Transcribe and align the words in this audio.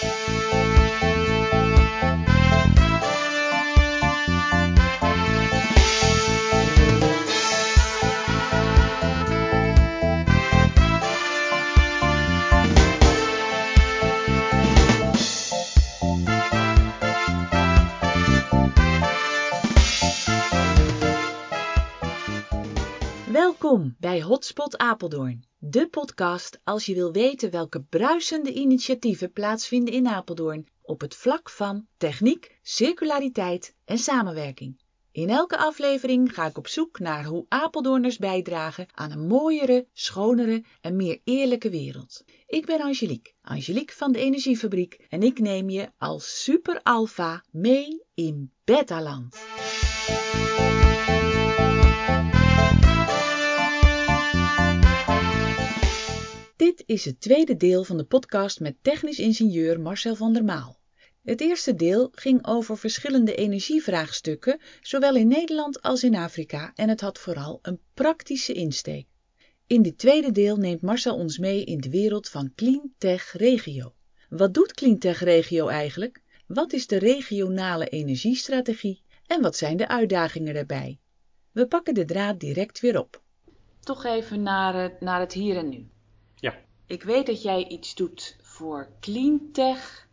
Thank 0.00 0.28
you. 0.28 0.35
Bij 24.16 24.24
Hotspot 24.24 24.78
Apeldoorn, 24.78 25.44
de 25.58 25.88
podcast 25.88 26.60
als 26.64 26.86
je 26.86 26.94
wil 26.94 27.12
weten 27.12 27.50
welke 27.50 27.82
bruisende 27.82 28.52
initiatieven 28.52 29.32
plaatsvinden 29.32 29.94
in 29.94 30.06
Apeldoorn 30.06 30.66
op 30.82 31.00
het 31.00 31.14
vlak 31.14 31.50
van 31.50 31.86
techniek, 31.96 32.58
circulariteit 32.62 33.74
en 33.84 33.98
samenwerking. 33.98 34.80
In 35.12 35.28
elke 35.28 35.56
aflevering 35.56 36.34
ga 36.34 36.46
ik 36.46 36.58
op 36.58 36.66
zoek 36.66 36.98
naar 36.98 37.24
hoe 37.24 37.46
Apeldoorners 37.48 38.18
bijdragen 38.18 38.86
aan 38.94 39.10
een 39.10 39.26
mooiere, 39.26 39.86
schonere 39.92 40.64
en 40.80 40.96
meer 40.96 41.20
eerlijke 41.24 41.70
wereld. 41.70 42.24
Ik 42.46 42.66
ben 42.66 42.80
Angelique, 42.80 43.32
Angelique 43.42 43.96
van 43.96 44.12
de 44.12 44.18
Energiefabriek 44.18 45.06
en 45.08 45.22
ik 45.22 45.38
neem 45.38 45.70
je 45.70 45.90
als 45.98 46.42
super 46.42 46.80
alpha 46.82 47.44
mee 47.50 48.02
in 48.14 48.52
Betaland. 48.64 49.36
Is 56.86 57.04
het 57.04 57.20
tweede 57.20 57.56
deel 57.56 57.84
van 57.84 57.96
de 57.96 58.04
podcast 58.04 58.60
met 58.60 58.76
technisch 58.82 59.18
ingenieur 59.18 59.80
Marcel 59.80 60.14
van 60.14 60.32
der 60.32 60.44
Maal. 60.44 60.78
Het 61.22 61.40
eerste 61.40 61.74
deel 61.74 62.08
ging 62.14 62.46
over 62.46 62.78
verschillende 62.78 63.34
energievraagstukken, 63.34 64.60
zowel 64.80 65.16
in 65.16 65.28
Nederland 65.28 65.82
als 65.82 66.04
in 66.04 66.14
Afrika, 66.14 66.72
en 66.74 66.88
het 66.88 67.00
had 67.00 67.18
vooral 67.18 67.58
een 67.62 67.80
praktische 67.94 68.52
insteek. 68.52 69.06
In 69.66 69.82
dit 69.82 69.98
tweede 69.98 70.32
deel 70.32 70.56
neemt 70.56 70.82
Marcel 70.82 71.16
ons 71.16 71.38
mee 71.38 71.64
in 71.64 71.80
de 71.80 71.90
wereld 71.90 72.28
van 72.28 72.52
Cleantech 72.54 73.32
Regio. 73.32 73.94
Wat 74.28 74.54
doet 74.54 74.72
Cleantech 74.72 75.20
Regio 75.20 75.68
eigenlijk? 75.68 76.22
Wat 76.46 76.72
is 76.72 76.86
de 76.86 76.98
regionale 76.98 77.88
energiestrategie 77.88 79.02
en 79.26 79.42
wat 79.42 79.56
zijn 79.56 79.76
de 79.76 79.88
uitdagingen 79.88 80.54
daarbij? 80.54 80.98
We 81.52 81.66
pakken 81.66 81.94
de 81.94 82.04
draad 82.04 82.40
direct 82.40 82.80
weer 82.80 82.98
op. 82.98 83.22
Toch 83.80 84.04
even 84.04 84.42
naar 84.42 84.82
het, 84.82 85.00
naar 85.00 85.20
het 85.20 85.32
hier 85.32 85.56
en 85.56 85.68
nu. 85.68 85.86
Ik 86.86 87.02
weet 87.02 87.26
dat 87.26 87.42
jij 87.42 87.66
iets 87.68 87.94
doet 87.94 88.36
voor 88.42 88.88
Cleantech 89.00 90.06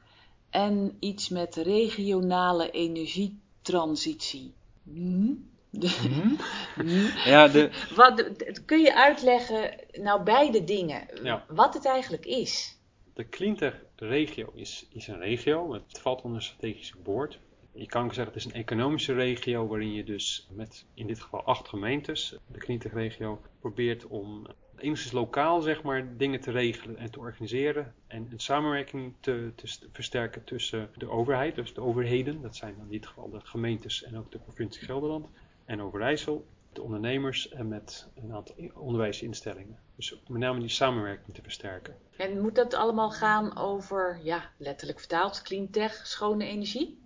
en 0.50 0.98
iets 1.00 1.30
met 1.30 1.56
regionale 1.56 2.72
energietransitie. 2.72 4.54
Hm? 4.84 5.34
De- 5.70 7.12
Ja, 7.26 7.48
de, 7.48 7.70
Wat, 7.96 8.30
kun 8.66 8.82
je 8.82 8.96
uitleggen, 8.96 9.76
nou 9.92 10.24
beide 10.24 10.64
dingen, 10.64 11.08
Ja. 11.24 11.46
wat 11.48 11.74
het 11.74 11.86
eigenlijk 11.86 12.26
is? 12.26 12.78
de 13.14 13.30
Cleantech 13.30 13.82
regio 13.96 14.52
is, 14.56 14.86
is 14.90 15.08
een 15.08 15.18
regio. 15.20 15.74
Het 15.74 16.00
valt 16.00 16.22
onder 16.22 16.38
een 16.40 16.44
strategische 16.46 16.98
boord. 17.04 17.40
Je 17.74 17.86
kan 17.86 18.04
ook 18.04 18.14
zeggen 18.14 18.34
het 18.34 18.46
is 18.46 18.52
een 18.52 18.60
economische 18.60 19.14
regio 19.14 19.68
waarin 19.68 19.94
je 19.94 20.04
dus 20.04 20.48
met 20.52 20.86
in 20.94 21.08
dit 21.08 21.20
geval 21.22 21.44
acht 21.44 21.68
gemeentes, 21.68 22.36
de 22.48 22.60
Cleantech 22.60 22.94
regio, 22.94 23.42
probeert 23.60 24.08
om 24.08 24.48
enigszins 24.84 25.14
lokaal 25.14 25.62
zeg 25.62 25.84
maar 25.84 26.18
dingen 26.18 26.40
te 26.40 26.52
regelen 26.52 26.98
en 26.98 27.12
te 27.12 27.20
organiseren 27.20 27.94
en 28.08 28.28
een 28.32 28.40
samenwerking 28.40 29.14
te, 29.20 29.52
te 29.56 29.68
st- 29.68 29.88
versterken 29.92 30.44
tussen 30.44 30.90
de 30.98 31.10
overheid, 31.10 31.56
dus 31.56 31.74
de 31.74 31.82
overheden, 31.82 32.42
dat 32.42 32.56
zijn 32.56 32.74
dan 32.76 32.86
in 32.86 32.92
dit 32.92 33.08
geval 33.08 33.30
de 33.30 33.40
gemeentes 33.44 34.04
en 34.04 34.18
ook 34.18 34.32
de 34.32 34.40
provincie 34.40 34.86
Gelderland 34.86 35.28
en 35.66 35.82
Overijssel, 35.82 36.46
de 36.74 36.82
ondernemers 36.82 37.50
en 37.50 37.68
met 37.68 38.10
een 38.16 38.34
aantal 38.34 38.56
onderwijsinstellingen. 38.74 39.80
Dus 39.96 40.16
met 40.28 40.42
name 40.42 40.60
die 40.60 40.70
samenwerking 40.70 41.36
te 41.36 41.42
versterken. 41.42 41.96
En 42.18 42.42
moet 42.42 42.56
dat 42.56 42.74
allemaal 42.74 43.12
gaan 43.12 43.58
over, 43.58 44.20
ja, 44.24 44.52
letterlijk 44.58 45.00
vertaald, 45.00 45.42
cleantech, 45.42 46.08
schone 46.08 46.46
energie? 46.46 47.02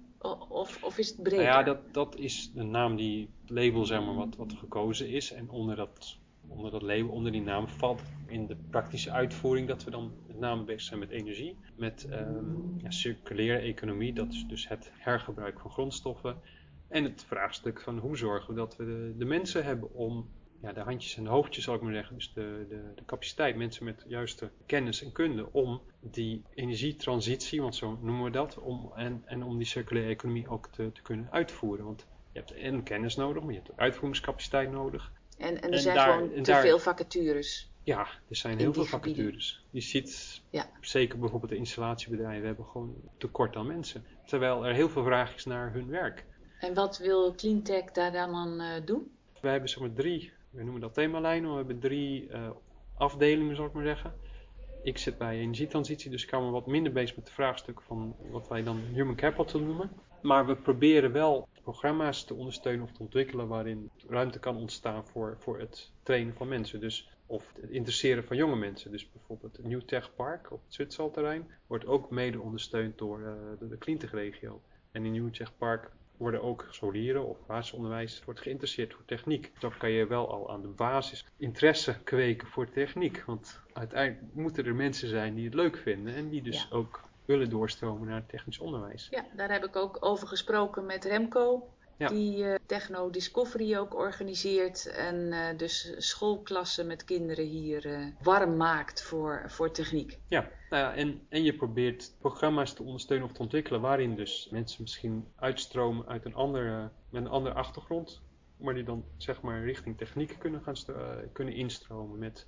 Of, 0.50 0.84
of 0.84 0.98
is 0.98 1.08
het 1.08 1.24
breder? 1.24 1.46
Nou 1.46 1.58
ja, 1.58 1.64
dat, 1.64 1.94
dat 1.94 2.16
is 2.16 2.52
de 2.54 2.64
naam 2.64 2.96
die 2.96 3.30
label 3.46 3.86
zeg 3.86 4.06
maar 4.06 4.16
wat, 4.16 4.36
wat 4.36 4.54
gekozen 4.54 5.10
is. 5.10 5.32
En 5.32 5.50
onder 5.50 5.76
dat, 5.76 6.18
onder 6.48 6.72
dat 6.72 6.82
label, 6.82 7.10
onder 7.10 7.32
die 7.32 7.42
naam 7.42 7.68
valt 7.68 8.02
in 8.26 8.48
de 8.48 8.58
praktische 8.70 9.12
uitvoering 9.12 9.68
dat 9.68 9.84
we 9.84 9.92
dan 9.92 10.14
met 10.28 10.40
name 10.40 10.64
bezig 10.64 10.82
zijn 10.82 11.00
met 11.00 11.10
energie. 11.10 11.58
Met 11.76 12.08
ehm, 12.10 12.78
ja, 12.78 12.92
circulaire 12.92 13.58
economie, 13.58 14.14
dat 14.14 14.34
is 14.34 14.46
dus 14.48 14.68
het 14.68 14.92
hergebruik 14.94 15.60
van 15.60 15.72
grondstoffen. 15.72 16.38
En 16.88 17.04
het 17.04 17.24
vraagstuk 17.24 17.82
van 17.82 17.98
hoe 17.98 18.18
zorgen 18.18 18.54
we 18.54 18.60
dat 18.60 18.76
we 18.76 18.86
de, 18.86 19.14
de 19.18 19.26
mensen 19.26 19.64
hebben 19.64 19.94
om 19.94 20.30
ja, 20.62 20.74
de 20.74 20.80
handjes 20.80 21.18
en 21.18 21.24
de 21.24 21.30
hoofdjes, 21.30 21.64
zal 21.64 21.76
ik 21.76 21.82
maar 21.82 21.94
zeggen. 21.94 22.16
Dus 22.16 22.34
de, 22.34 22.66
de, 22.70 22.92
de 22.96 23.06
capaciteit, 23.06 23.56
mensen 23.56 23.86
met 23.86 24.06
juiste 24.08 24.52
kennis 24.66 25.04
en 25.04 25.12
kunde 25.12 25.52
om 25.54 25.82
die 26.00 26.44
energietransitie, 26.54 27.62
want 27.62 27.76
zo 27.76 28.00
noemen 28.02 28.24
we 28.24 28.30
dat, 28.30 28.58
om, 28.58 28.92
en, 28.96 29.22
en 29.26 29.44
om 29.44 29.58
die 29.58 29.68
circulaire 29.68 30.12
economie 30.12 30.48
ook 30.48 30.68
te, 30.68 30.92
te 30.92 31.02
kunnen 31.02 31.32
uitvoeren. 31.32 31.86
Want 31.86 32.08
je 32.32 32.40
hebt 32.40 32.54
en 32.54 32.84
kennis 32.84 33.16
nodig, 33.16 33.44
maar 33.44 33.52
je 33.52 33.58
hebt 33.58 33.72
ook 33.72 33.80
uitvoeringscapaciteit 33.80 34.72
nodig. 34.72 35.12
En, 35.38 35.62
en 35.62 35.68
er 35.68 35.72
en 35.74 35.80
zijn 35.80 35.96
daar- 35.96 36.14
gewoon 36.14 36.30
te 36.34 36.42
daar- 36.42 36.62
veel 36.62 36.80
vacatures. 36.80 37.70
Ja, 37.84 38.00
er 38.30 38.36
zijn 38.36 38.58
heel 38.58 38.74
veel 38.74 38.84
gebieden. 38.86 39.16
vacatures. 39.24 39.64
Je 39.70 39.82
ziet, 39.82 40.42
Ja. 40.50 40.70
zeker 40.82 41.20
bijvoorbeeld 41.20 41.52
de 41.52 41.58
installatiebedrijven 41.58 42.46
hebben 42.48 42.66
gewoon 42.66 42.96
tekort 43.18 43.56
aan 43.56 43.68
mensen. 43.68 44.06
Terwijl 44.26 44.66
er 44.66 44.74
heel 44.74 44.90
veel 44.90 45.04
vraag 45.04 45.36
is 45.36 45.46
naar 45.46 45.74
hun 45.74 45.88
werk. 45.90 46.26
En 46.60 46.74
wat 46.74 46.98
wil 46.98 47.36
cleantech 47.36 47.92
daar 47.92 48.12
dan 48.12 48.36
aan 48.36 48.60
eh, 48.60 48.86
doen? 48.86 49.12
We 49.42 49.48
hebben 49.48 49.70
zeg 49.70 49.80
maar 49.80 49.94
drie, 49.94 50.32
we 50.50 50.64
noemen 50.64 50.82
dat 50.82 50.94
themalijnen, 50.94 51.50
we 51.52 51.56
hebben 51.58 51.80
drie 51.80 52.28
eh, 52.30 52.50
afdelingen 52.98 53.56
zal 53.56 53.66
ik 53.66 53.74
maar 53.74 53.84
zeggen. 53.86 54.14
Ik 54.84 54.98
zit 54.98 55.18
bij 55.18 55.38
energietransitie, 55.40 56.12
dus 56.12 56.24
ik 56.24 56.30
hou 56.30 56.46
me 56.46 56.52
wat 56.52 56.68
minder 56.68 56.92
bezig 56.92 57.16
met 57.16 57.26
de 57.26 57.32
vraagstukken 57.32 57.86
van 57.86 58.16
wat 58.32 58.48
wij 58.48 58.64
dan 58.64 58.78
human 58.94 59.16
capital 59.16 59.60
noemen. 59.62 59.92
Maar 60.28 60.46
we 60.46 60.56
proberen 60.56 61.12
wel 61.12 61.48
programma's 61.62 62.24
te 62.24 62.34
ondersteunen 62.34 62.84
of 62.84 62.92
te 62.92 63.00
ontwikkelen 63.00 63.48
waarin 63.48 63.92
ruimte 64.08 64.40
kan 64.40 64.58
ontstaan 64.58 65.06
voor, 65.08 65.36
voor 65.40 65.60
het 65.60 65.92
trainen 66.04 66.34
van 66.34 66.48
mensen. 66.48 66.80
Dus 66.80 67.10
of 67.26 67.54
het 67.62 67.70
interesseren 67.70 68.24
van 68.24 68.38
jonge 68.38 68.56
mensen. 68.56 68.92
Dus 68.92 69.12
bijvoorbeeld 69.12 69.58
het 69.58 69.66
New 69.66 69.82
Tech 69.82 70.16
Park 70.16 70.52
op 70.52 70.64
het 70.64 70.74
Zwitserterrein 70.74 71.52
wordt 71.68 71.86
ook 71.86 72.10
mede 72.10 72.42
ondersteund 72.42 72.98
door 72.98 73.22
eh, 73.22 73.60
de, 73.60 73.68
de 73.68 73.78
Cleantech 73.78 74.12
regio. 74.12 74.62
En 74.92 75.06
in 75.06 75.12
New 75.12 75.34
Tech 75.34 75.58
Park 75.58 75.92
worden 76.18 76.42
ook 76.42 76.68
scholieren 76.70 77.28
of 77.28 77.46
basisonderwijs 77.46 78.24
wordt 78.26 78.42
geïnteresseerd 78.42 78.94
voor 78.94 79.06
techniek. 79.06 79.52
Dan 79.60 79.78
kan 79.78 79.92
je 79.92 80.08
wel 80.08 80.32
al 80.32 80.52
aan 80.52 80.62
de 80.62 80.68
basis 80.68 81.26
interesse 81.38 82.00
kweken 82.04 82.48
voor 82.48 82.70
techniek. 82.70 83.24
Want 83.26 83.60
uiteindelijk 83.74 84.34
moeten 84.34 84.66
er 84.66 84.76
mensen 84.76 85.10
zijn 85.10 85.36
die 85.36 85.46
het 85.46 85.54
leuk 85.54 85.78
vinden 85.78 86.14
en 86.14 86.30
die 86.30 86.42
dus 86.42 86.72
ook 86.72 87.08
willen 87.28 87.50
doorstromen 87.50 88.08
naar 88.08 88.16
het 88.16 88.30
technisch 88.30 88.60
onderwijs. 88.60 89.08
Ja, 89.12 89.26
daar 89.36 89.52
heb 89.52 89.64
ik 89.64 89.76
ook 89.76 89.98
over 90.00 90.28
gesproken 90.28 90.86
met 90.86 91.06
Remco. 91.06 91.70
Ja. 91.98 92.08
Die 92.08 92.46
eh, 92.46 92.60
Techno 92.66 93.10
Discovery 93.10 93.78
ook 93.78 93.96
organiseert. 93.96 94.86
En 94.86 95.32
eh, 95.32 95.58
dus 95.58 95.94
schoolklassen 95.98 96.88
met 96.88 97.04
kinderen 97.04 97.46
hier 97.46 97.86
eh, 97.86 98.06
warm 98.22 98.58
maakt 98.58 99.04
voor, 99.04 99.44
voor 99.48 99.72
techniek. 99.72 100.20
Ja, 100.28 100.50
nou 100.70 100.84
ja 100.84 100.96
en, 100.96 101.22
en 101.30 101.44
je 101.44 101.56
probeert 101.56 102.16
programma's 102.20 102.74
te 102.74 102.84
ondersteunen 102.84 103.28
of 103.28 103.34
te 103.34 103.42
ontwikkelen 103.42 103.82
waarin 103.82 104.16
dus 104.16 104.48
mensen 104.52 104.82
misschien 104.82 105.28
uitstromen 105.36 106.08
uit 106.08 106.26
een 106.26 106.36
andere, 106.36 106.90
met 107.10 107.22
een 107.22 107.30
andere 107.30 107.56
achtergrond, 107.56 108.22
maar 108.58 108.74
die 108.74 108.84
dan 108.84 109.06
zeg 109.18 109.42
maar 109.42 109.64
richting 109.64 109.98
techniek 109.98 110.36
kunnen, 110.40 110.62
gaan 110.62 110.76
kunnen 111.34 111.54
instromen 111.54 112.20
met 112.20 112.48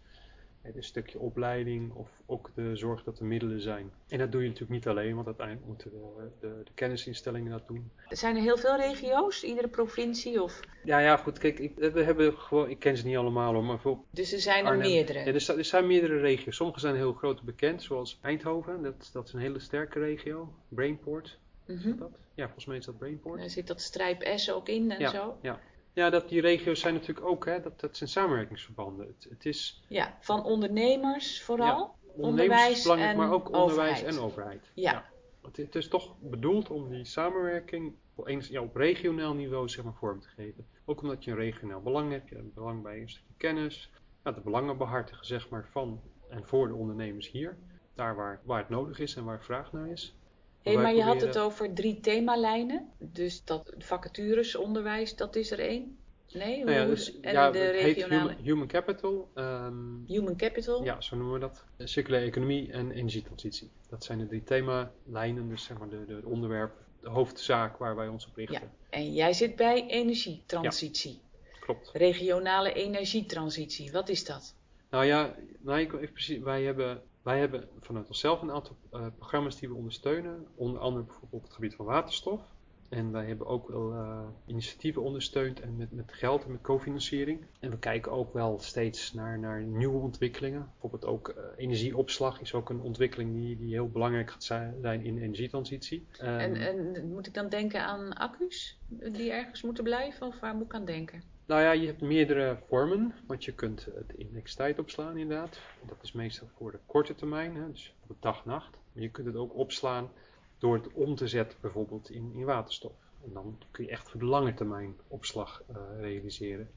een 0.62 0.84
stukje 0.84 1.20
opleiding 1.20 1.94
of 1.94 2.10
ook 2.26 2.52
de 2.56 2.76
zorg 2.76 3.04
dat 3.04 3.20
er 3.20 3.26
middelen 3.26 3.62
zijn. 3.62 3.92
En 4.08 4.18
dat 4.18 4.32
doe 4.32 4.42
je 4.42 4.48
natuurlijk 4.48 4.74
niet 4.74 4.88
alleen, 4.88 5.16
want 5.16 5.26
uiteindelijk 5.26 5.68
moeten 5.68 5.92
de, 5.92 6.30
de, 6.40 6.62
de 6.64 6.72
kennisinstellingen 6.74 7.52
dat 7.52 7.68
doen. 7.68 7.92
Zijn 8.10 8.36
er 8.36 8.42
heel 8.42 8.58
veel 8.58 8.76
regio's, 8.76 9.44
iedere 9.44 9.68
provincie? 9.68 10.44
Of... 10.44 10.60
Ja, 10.84 11.00
ja, 11.00 11.18
goed, 11.18 11.38
kijk, 11.38 11.60
ik, 11.60 11.76
we 11.76 12.04
hebben 12.04 12.34
gewoon, 12.38 12.70
ik 12.70 12.80
ken 12.80 12.98
ze 12.98 13.06
niet 13.06 13.18
allemaal 13.18 13.54
hoor, 13.54 13.64
maar 13.64 13.80
veel 13.80 14.06
Dus 14.10 14.34
er 14.34 14.40
zijn 14.40 14.66
er 14.66 14.72
Arnhem. 14.72 14.90
meerdere. 14.90 15.20
Ja, 15.20 15.26
er, 15.26 15.58
er 15.58 15.66
zijn 15.66 15.88
meerdere 15.88 16.20
regio's. 16.20 16.56
Sommige 16.56 16.80
zijn 16.80 16.96
heel 16.96 17.14
groot 17.14 17.42
bekend, 17.42 17.84
zoals 17.84 18.20
Eindhoven. 18.22 18.84
Dat, 18.84 19.10
dat 19.14 19.28
is 19.28 19.34
een 19.34 19.40
hele 19.40 19.60
sterke 19.60 20.00
regio. 20.00 20.54
Brainport. 20.68 21.40
Mhm. 21.66 21.90
dat 21.90 22.00
dat? 22.00 22.20
Ja, 22.34 22.46
volgens 22.46 22.66
mij 22.66 22.78
is 22.78 22.86
dat 22.86 22.98
Brainport. 22.98 23.40
Daar 23.40 23.50
zit 23.50 23.68
dat 23.68 23.82
strijp 23.82 24.32
S 24.36 24.52
ook 24.52 24.70
in 24.70 24.92
en 24.92 25.00
ja, 25.00 25.10
zo. 25.10 25.38
Ja. 25.42 25.60
Ja, 26.00 26.10
dat, 26.10 26.30
die 26.30 26.42
regio's 26.42 26.80
zijn 26.80 26.94
natuurlijk 26.94 27.28
ook, 27.28 27.46
hè, 27.46 27.62
dat, 27.62 27.80
dat 27.80 27.98
zijn 27.98 28.10
samenwerkingsverbanden. 28.10 29.08
Het, 29.08 29.28
het 29.30 29.46
is 29.46 29.84
Ja, 29.88 30.18
van 30.20 30.44
ondernemers 30.44 31.42
vooral. 31.44 31.96
ondernemers 32.02 32.28
onderwijs 32.30 32.78
is 32.78 32.84
belangrijk, 32.84 33.12
en 33.12 33.18
maar 33.18 33.32
ook 33.32 33.52
onderwijs 33.52 33.92
overheid. 33.92 34.16
en 34.16 34.22
overheid. 34.22 34.72
Ja. 34.74 35.06
Het, 35.42 35.58
het 35.58 35.76
is 35.76 35.88
toch 35.88 36.16
bedoeld 36.20 36.70
om 36.70 36.90
die 36.90 37.06
samenwerking 37.06 37.96
op, 38.16 38.28
eens, 38.28 38.48
ja, 38.48 38.62
op 38.62 38.76
regionaal 38.76 39.34
niveau 39.34 39.70
zeg 39.70 39.84
maar, 39.84 39.94
vorm 39.94 40.20
te 40.20 40.28
geven. 40.28 40.68
Ook 40.86 41.02
omdat 41.02 41.24
je 41.24 41.32
een 41.32 41.38
regionaal 41.38 41.82
belang 41.82 42.12
hebt. 42.12 42.30
Je 42.30 42.36
hebt 42.36 42.54
belang 42.54 42.84
bij 42.84 43.02
een 43.02 43.10
stukje 43.10 43.34
kennis. 43.38 43.92
Ja, 44.24 44.32
de 44.32 44.42
belangen 44.42 44.78
behartigen 44.78 45.26
zeg 45.26 45.50
maar, 45.50 45.68
van 45.72 46.02
en 46.30 46.46
voor 46.46 46.68
de 46.68 46.74
ondernemers 46.74 47.32
hier. 47.32 47.58
Daar 47.94 48.16
waar, 48.16 48.42
waar 48.44 48.60
het 48.60 48.70
nodig 48.70 49.00
is 49.00 49.16
en 49.16 49.24
waar 49.24 49.44
vraag 49.44 49.72
naar 49.72 49.90
is. 49.90 50.16
Hey, 50.64 50.78
maar 50.78 50.96
je 50.96 51.04
had 51.04 51.22
het 51.22 51.38
over 51.38 51.74
drie 51.74 52.00
themalijnen. 52.00 52.90
Dus 52.98 53.44
dat 53.44 53.74
vacatures, 53.78 54.56
onderwijs, 54.56 55.16
dat 55.16 55.36
is 55.36 55.52
er 55.52 55.60
één. 55.60 55.98
Nee, 56.34 56.64
Nou 56.64 56.78
ja, 56.78 56.86
dus, 56.86 57.20
en 57.20 57.34
ja, 57.34 57.52
de 57.52 57.70
regionale 57.70 58.30
human, 58.30 58.44
human 58.44 58.68
capital. 58.68 59.30
ehm, 59.34 60.06
human 60.08 60.36
capital. 60.36 60.84
ja, 60.84 61.02
zo 61.02 61.16
noemen 61.16 61.34
we 61.34 61.40
dat. 61.40 61.64
Circulaire 61.78 62.28
economie 62.28 62.72
en 62.72 62.92
energietransitie. 62.92 63.70
Dat 63.90 64.04
zijn 64.04 64.18
de 64.18 64.28
drie 64.28 64.44
themalijnen, 64.44 65.50
dus 65.50 65.64
zeg 65.64 65.78
maar 65.78 65.90
de, 65.90 66.06
de 66.06 66.22
onderwerp, 66.24 66.74
de 67.02 67.10
hoofdzaak 67.10 67.78
waar 67.78 67.96
wij 67.96 68.08
ons 68.08 68.28
op 68.28 68.36
richten. 68.36 68.62
Ja. 68.62 68.98
En 68.98 69.14
jij 69.14 69.34
zit 69.34 69.56
bij 69.56 69.88
energietransitie. 69.88 71.20
Klopt. 71.60 71.82
klopt. 71.82 71.90
Regionale 71.94 72.74
energietransitie, 72.74 73.92
wat 73.92 74.10
is 74.10 74.26
dat? 74.26 74.56
Nou 74.90 75.06
ja, 75.06 75.36
nou, 75.60 75.80
ik, 75.80 75.94
even 75.94 76.12
precies, 76.12 76.40
wij, 76.40 76.64
hebben, 76.64 77.02
wij 77.24 77.40
hebben 77.40 77.68
vanuit 77.80 78.08
onszelf 78.08 78.42
een 78.42 78.52
aantal 78.52 78.76
uh, 78.94 79.06
programma's 79.18 79.60
die 79.60 79.70
we 79.70 79.76
ondersteunen. 79.76 80.48
Onder 80.56 80.82
andere 80.82 81.04
bijvoorbeeld 81.04 81.34
op 81.34 81.44
het 81.44 81.54
gebied 81.54 81.76
van 81.76 81.86
waterstof. 81.86 82.42
En 82.90 83.12
wij 83.12 83.26
hebben 83.26 83.48
ook 83.48 83.68
wel 83.68 83.94
uh, 83.94 84.20
initiatieven 84.46 85.02
ondersteund 85.02 85.60
en 85.60 85.76
met, 85.76 85.92
met 85.92 86.14
geld 86.14 86.44
en 86.44 86.52
met 86.52 86.62
cofinanciering. 86.62 87.46
En 87.60 87.70
we 87.70 87.78
kijken 87.78 88.12
ook 88.12 88.34
wel 88.34 88.60
steeds 88.60 89.14
naar, 89.14 89.40
naar 89.40 89.64
nieuwe 89.64 90.00
ontwikkelingen. 90.00 90.70
Bijvoorbeeld 90.72 91.06
ook 91.06 91.30
uh, 91.30 91.44
energieopslag 91.58 92.42
is 92.42 92.54
ook 92.54 92.70
een 92.70 92.82
ontwikkeling 92.82 93.34
die, 93.36 93.58
die 93.58 93.74
heel 93.74 93.90
belangrijk 93.90 94.32
gaat 94.32 94.44
zijn 94.44 95.04
in 95.04 95.16
de 95.16 95.22
energietransitie. 95.22 96.08
Um, 96.22 96.28
en, 96.28 96.56
en 96.56 97.10
moet 97.14 97.28
ik 97.28 97.34
dan 97.34 97.50
denken 97.50 97.86
aan 97.86 98.14
accu's 98.14 98.78
die 98.88 99.32
ergens 99.32 99.62
moeten 99.62 99.84
blijven 99.84 100.28
of 100.28 100.40
waar 100.40 100.56
moet 100.56 100.66
ik 100.66 100.74
aan 100.74 100.86
denken? 100.86 101.24
Nou 101.50 101.62
ja, 101.62 101.72
je 101.72 101.86
hebt 101.86 102.02
meerdere 102.02 102.58
vormen, 102.68 103.14
want 103.28 103.46
je 103.46 103.54
kunt 103.54 103.86
het 103.86 104.14
in 104.16 104.28
elektriciteit 104.28 104.80
opslaan 104.80 105.18
inderdaad. 105.18 105.60
Dat 105.86 105.98
is 106.02 106.12
meestal 106.12 106.48
voor 106.58 106.72
de 106.72 106.80
korte 106.86 107.16
termijn, 107.16 107.56
hè, 107.56 107.72
dus 107.72 107.94
op 108.08 108.22
dag-nacht. 108.22 108.78
Maar 108.94 109.04
je 109.04 109.10
kunt 109.10 109.28
het 109.28 109.36
ook 109.36 109.56
opslaan 109.56 110.12
door 110.58 110.76
het 110.76 110.94
om 110.94 111.16
te 111.16 111.28
zetten 111.28 111.58
bijvoorbeeld 111.62 112.10
in, 112.10 112.32
in 112.36 112.46
waterstof. 112.46 112.94
En 113.24 113.34
dan 113.34 113.58
kun 113.72 113.84
je 113.84 113.90
echt 113.90 114.10
voor 114.10 114.20
de 114.20 114.26
lange 114.26 114.54
termijn 114.54 114.96
opslag 115.08 115.64
uh, 115.70 115.78
realiseren. 116.00 116.70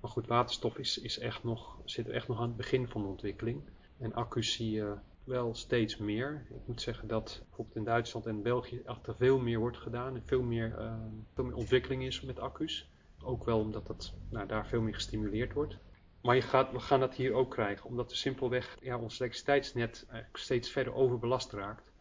Maar 0.00 0.10
goed, 0.10 0.26
waterstof 0.26 0.78
is, 0.78 0.98
is 0.98 1.18
echt 1.18 1.44
nog, 1.44 1.78
zit 1.84 2.08
echt 2.08 2.28
nog 2.28 2.40
aan 2.40 2.48
het 2.48 2.56
begin 2.56 2.88
van 2.88 3.02
de 3.02 3.08
ontwikkeling. 3.08 3.62
En 3.98 4.14
accu's 4.14 4.52
zie 4.52 4.70
je 4.70 4.94
wel 5.24 5.54
steeds 5.54 5.96
meer. 5.96 6.46
Ik 6.50 6.66
moet 6.66 6.80
zeggen 6.80 7.08
dat 7.08 7.42
bijvoorbeeld 7.46 7.76
in 7.76 7.84
Duitsland 7.84 8.26
en 8.26 8.42
België 8.42 8.82
er 8.84 9.14
veel 9.18 9.38
meer 9.38 9.58
wordt 9.58 9.78
gedaan 9.78 10.14
en 10.14 10.22
veel 10.26 10.42
meer, 10.42 10.78
uh, 10.78 10.94
veel 11.34 11.44
meer 11.44 11.56
ontwikkeling 11.56 12.04
is 12.04 12.20
met 12.20 12.38
accu's. 12.38 12.88
Ook 13.24 13.44
wel 13.44 13.58
omdat 13.58 13.86
dat 13.86 14.12
nou, 14.28 14.46
daar 14.46 14.66
veel 14.66 14.80
meer 14.80 14.94
gestimuleerd 14.94 15.52
wordt. 15.52 15.76
Maar 16.22 16.34
je 16.34 16.42
gaat, 16.42 16.72
we 16.72 16.80
gaan 16.80 17.00
dat 17.00 17.14
hier 17.14 17.32
ook 17.32 17.50
krijgen, 17.50 17.86
omdat 17.86 18.10
we 18.10 18.16
simpelweg 18.16 18.76
ja, 18.80 18.98
ons 18.98 19.20
elektriciteitsnet 19.20 20.06
steeds 20.32 20.70
verder 20.70 20.94
overbelast 20.94 21.52
raakt 21.52 21.92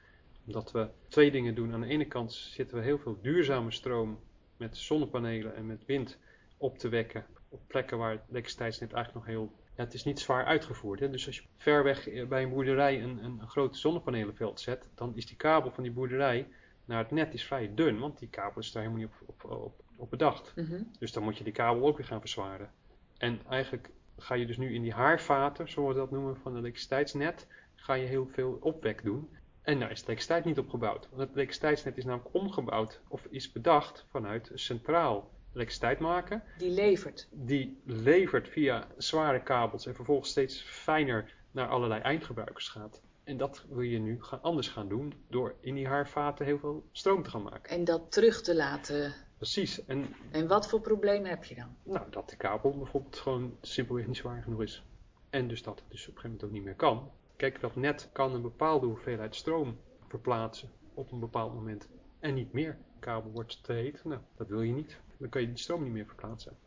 omdat 0.46 0.72
we 0.72 0.90
twee 1.08 1.32
dingen 1.32 1.56
doen. 1.56 1.74
Aan 1.74 1.82
de 1.82 1.88
ene 1.88 2.06
kant 2.06 2.34
zitten 2.34 2.78
we 2.78 2.84
heel 2.84 2.98
veel 2.98 3.18
duurzame 3.22 3.72
stroom 3.72 4.20
met 4.58 4.78
zonnepanelen 4.78 5.56
en 5.56 5.66
met 5.66 5.86
wind 5.86 6.18
op 6.58 6.78
te 6.78 6.90
wekken. 6.90 7.26
Op 7.50 7.62
plekken 7.68 7.98
waar 7.98 8.12
het 8.12 8.22
elektriciteitsnet 8.30 8.94
eigenlijk 8.94 9.26
nog 9.26 9.36
heel... 9.36 9.54
Het 9.74 9.94
is 9.94 10.04
niet 10.04 10.20
zwaar 10.20 10.46
uitgevoerd. 10.46 11.00
Hè? 11.00 11.10
Dus 11.10 11.26
als 11.26 11.36
je 11.36 11.44
ver 11.58 11.84
weg 11.84 12.28
bij 12.28 12.44
een 12.44 12.50
boerderij 12.50 13.04
een, 13.04 13.24
een, 13.24 13.40
een 13.40 13.50
groot 13.50 13.78
zonnepanelenveld 13.78 14.60
zet, 14.60 14.88
dan 14.96 15.16
is 15.16 15.26
die 15.26 15.38
kabel 15.38 15.72
van 15.72 15.84
die 15.84 15.92
boerderij 15.92 16.48
naar 16.86 16.98
het 16.98 17.12
net 17.12 17.34
is 17.34 17.46
vrij 17.46 17.74
dun. 17.74 18.00
Want 18.00 18.20
die 18.20 18.30
kabel 18.30 18.62
is 18.62 18.72
daar 18.72 18.84
helemaal 18.84 19.04
niet 19.04 19.14
op, 19.22 19.30
op, 19.30 19.52
op, 19.52 19.83
op 19.96 20.10
bedacht. 20.10 20.54
Mm 20.56 20.66
-hmm. 20.66 20.92
Dus 21.00 21.12
dan 21.12 21.24
moet 21.24 21.38
je 21.38 21.44
die 21.44 21.54
kabel 21.54 21.88
ook 21.88 21.98
weer 21.98 22.06
gaan 22.06 22.20
verzwaren. 22.20 22.72
En 23.18 23.40
eigenlijk 23.50 23.90
ga 24.18 24.36
je 24.36 24.46
dus 24.46 24.58
nu 24.58 24.74
in 24.74 24.82
die 24.82 24.94
haarvaten, 24.94 25.70
zoals 25.70 25.94
we 25.94 26.00
dat 26.00 26.12
noemen, 26.12 26.38
van 26.38 26.52
het 26.52 26.62
elektriciteitsnet, 26.62 27.48
ga 27.76 27.94
je 27.94 28.06
heel 28.06 28.28
veel 28.28 28.58
opwek 28.62 29.04
doen. 29.04 29.30
En 29.62 29.80
daar 29.80 29.92
is 29.92 30.00
de 30.00 30.06
elektriciteit 30.06 30.46
niet 30.46 30.58
op 30.58 30.70
gebouwd. 30.70 31.08
Want 31.10 31.22
het 31.22 31.30
elektriciteitsnet 31.30 31.98
is 31.98 32.06
namelijk 32.06 32.36
omgebouwd 32.36 33.02
of 33.08 33.26
is 33.30 33.52
bedacht 33.52 34.06
vanuit 34.10 34.52
centraal 34.54 35.32
elektriciteit 35.54 36.00
maken. 36.00 36.44
Die 36.58 36.72
levert. 36.72 37.28
Die 37.32 37.82
levert 37.86 38.50
via 38.50 38.88
zware 38.98 39.44
kabels 39.44 39.86
en 39.86 39.96
vervolgens 39.96 40.30
steeds 40.30 40.62
fijner 40.62 41.34
naar 41.52 41.68
allerlei 41.68 42.02
eindgebruikers 42.02 42.68
gaat. 42.68 43.02
En 43.24 43.38
dat 43.38 43.66
wil 43.70 43.82
je 43.82 44.00
nu 44.00 44.24
gaan, 44.24 44.42
anders 44.42 44.68
gaan 44.68 44.88
doen 44.88 45.14
door 45.30 45.56
in 45.60 45.76
die 45.76 45.88
haarvaten 45.88 46.46
heel 46.46 46.60
veel 46.60 46.84
stroom 46.92 47.24
te 47.24 47.30
gaan 47.30 47.44
maken. 47.44 47.70
En 47.70 47.84
dat 47.84 48.12
terug 48.12 48.42
te 48.42 48.56
laten. 48.56 49.14
Precies. 49.38 49.86
En, 49.86 50.16
en 50.32 50.48
wat 50.48 50.70
voor 50.70 50.82
probleem 50.82 51.26
heb 51.26 51.44
je 51.44 51.56
dan? 51.56 51.76
Nou, 51.84 52.10
dat 52.10 52.30
de 52.30 52.36
kabel 52.36 52.78
bijvoorbeeld 52.78 53.18
gewoon 53.18 53.58
simpelweg 53.62 54.08
niet 54.08 54.18
zwaar 54.18 54.44
genoeg 54.44 54.62
is. 54.62 54.84
En 55.30 55.48
dus 55.48 55.64
dat 55.64 55.80
het 55.80 55.92
dus 55.92 56.08
op 56.08 56.16
een 56.16 56.22
gegeven 56.22 56.30
moment 56.30 56.44
ook 56.44 56.52
niet 56.52 56.64
meer 56.64 56.76
kan. 56.76 57.12
Kijk, 57.36 57.60
dat 57.60 57.76
net 57.76 58.10
kan 58.12 58.34
een 58.34 58.42
bepaalde 58.42 58.86
hoeveelheid 58.86 59.36
stroom 59.36 59.78
verplaatsen 60.08 60.70
op 60.94 61.12
een 61.12 61.20
bepaald 61.20 61.54
moment. 61.54 61.88
En 62.20 62.34
niet 62.34 62.54
meer. 62.54 62.78
De 62.94 63.00
kabel 63.00 63.32
wordt 63.32 63.64
te 63.64 63.74
heet. 63.74 64.04
Nou, 64.04 64.22
dat 64.38 64.48
wil 64.48 64.62
je 64.62 64.74
niet. 64.74 65.00
Dan 65.18 65.30
kan 65.30 65.42
je 65.42 65.48
die 65.48 65.58
stroom 65.58 65.84
niet 65.84 65.94
meer 65.94 66.06
verplaatsen. 66.06 66.58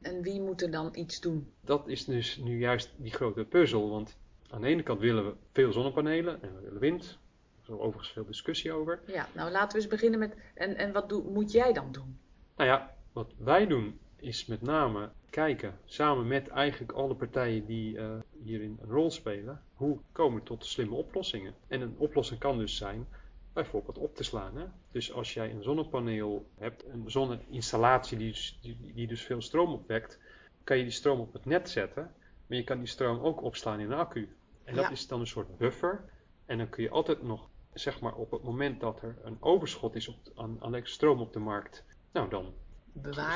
En 0.00 0.22
wie 0.22 0.40
moet 0.40 0.62
er 0.62 0.70
dan 0.70 0.90
iets 0.92 1.20
doen? 1.20 1.52
Dat 1.60 1.88
is 1.88 2.04
dus 2.04 2.36
nu 2.36 2.58
juist 2.58 2.90
die 2.96 3.12
grote 3.12 3.44
puzzel. 3.44 3.90
Want 3.90 4.16
aan 4.50 4.60
de 4.60 4.66
ene 4.66 4.82
kant 4.82 5.00
willen 5.00 5.24
we 5.24 5.34
veel 5.52 5.72
zonnepanelen 5.72 6.42
en 6.42 6.54
we 6.54 6.60
willen 6.60 6.80
wind. 6.80 7.18
Er 7.66 7.74
is 7.74 7.78
overigens 7.80 8.12
veel 8.12 8.24
discussie 8.24 8.72
over. 8.72 9.00
Ja, 9.06 9.28
nou 9.32 9.50
laten 9.50 9.68
we 9.68 9.82
eens 9.82 9.92
beginnen 9.92 10.18
met. 10.18 10.34
En, 10.54 10.76
en 10.76 10.92
wat 10.92 11.08
doe, 11.08 11.22
moet 11.30 11.52
jij 11.52 11.72
dan 11.72 11.92
doen? 11.92 12.18
Nou 12.56 12.68
ja, 12.70 12.94
wat 13.12 13.32
wij 13.38 13.66
doen 13.66 13.98
is 14.16 14.46
met 14.46 14.62
name 14.62 15.10
kijken, 15.30 15.78
samen 15.84 16.26
met 16.26 16.48
eigenlijk 16.48 16.92
alle 16.92 17.14
partijen 17.14 17.66
die 17.66 17.96
uh, 17.96 18.14
hierin 18.42 18.78
een 18.82 18.90
rol 18.90 19.10
spelen, 19.10 19.62
hoe 19.74 19.98
komen 20.12 20.38
we 20.38 20.44
tot 20.44 20.66
slimme 20.66 20.94
oplossingen. 20.94 21.54
En 21.68 21.80
een 21.80 21.94
oplossing 21.98 22.40
kan 22.40 22.58
dus 22.58 22.76
zijn 22.76 23.06
bijvoorbeeld 23.52 23.98
op 23.98 24.16
te 24.16 24.24
slaan. 24.24 24.56
Hè? 24.56 24.64
Dus 24.90 25.12
als 25.12 25.34
jij 25.34 25.50
een 25.50 25.62
zonnepaneel 25.62 26.46
hebt, 26.58 26.84
een 26.84 27.10
zonneinstallatie 27.10 28.18
die 28.18 28.30
dus, 28.30 28.58
die, 28.62 28.92
die 28.94 29.06
dus 29.06 29.22
veel 29.22 29.40
stroom 29.40 29.72
opwekt, 29.72 30.18
kan 30.64 30.76
je 30.76 30.82
die 30.82 30.92
stroom 30.92 31.20
op 31.20 31.32
het 31.32 31.44
net 31.44 31.70
zetten, 31.70 32.12
maar 32.46 32.58
je 32.58 32.64
kan 32.64 32.78
die 32.78 32.86
stroom 32.86 33.18
ook 33.18 33.42
opslaan 33.42 33.80
in 33.80 33.90
een 33.90 33.98
accu. 33.98 34.28
En 34.64 34.74
dat 34.74 34.84
ja. 34.84 34.90
is 34.90 35.06
dan 35.06 35.20
een 35.20 35.26
soort 35.26 35.58
buffer. 35.58 36.04
En 36.46 36.58
dan 36.58 36.68
kun 36.68 36.82
je 36.82 36.90
altijd 36.90 37.22
nog, 37.22 37.48
zeg 37.74 38.00
maar 38.00 38.14
op 38.14 38.30
het 38.30 38.42
moment 38.42 38.80
dat 38.80 39.02
er 39.02 39.16
een 39.22 39.36
overschot 39.40 39.94
is 39.94 40.08
op, 40.08 40.16
aan, 40.34 40.56
aan 40.60 40.80
stroom 40.82 41.20
op 41.20 41.32
de 41.32 41.38
markt, 41.38 41.84
nou 42.12 42.28
dan 42.28 42.54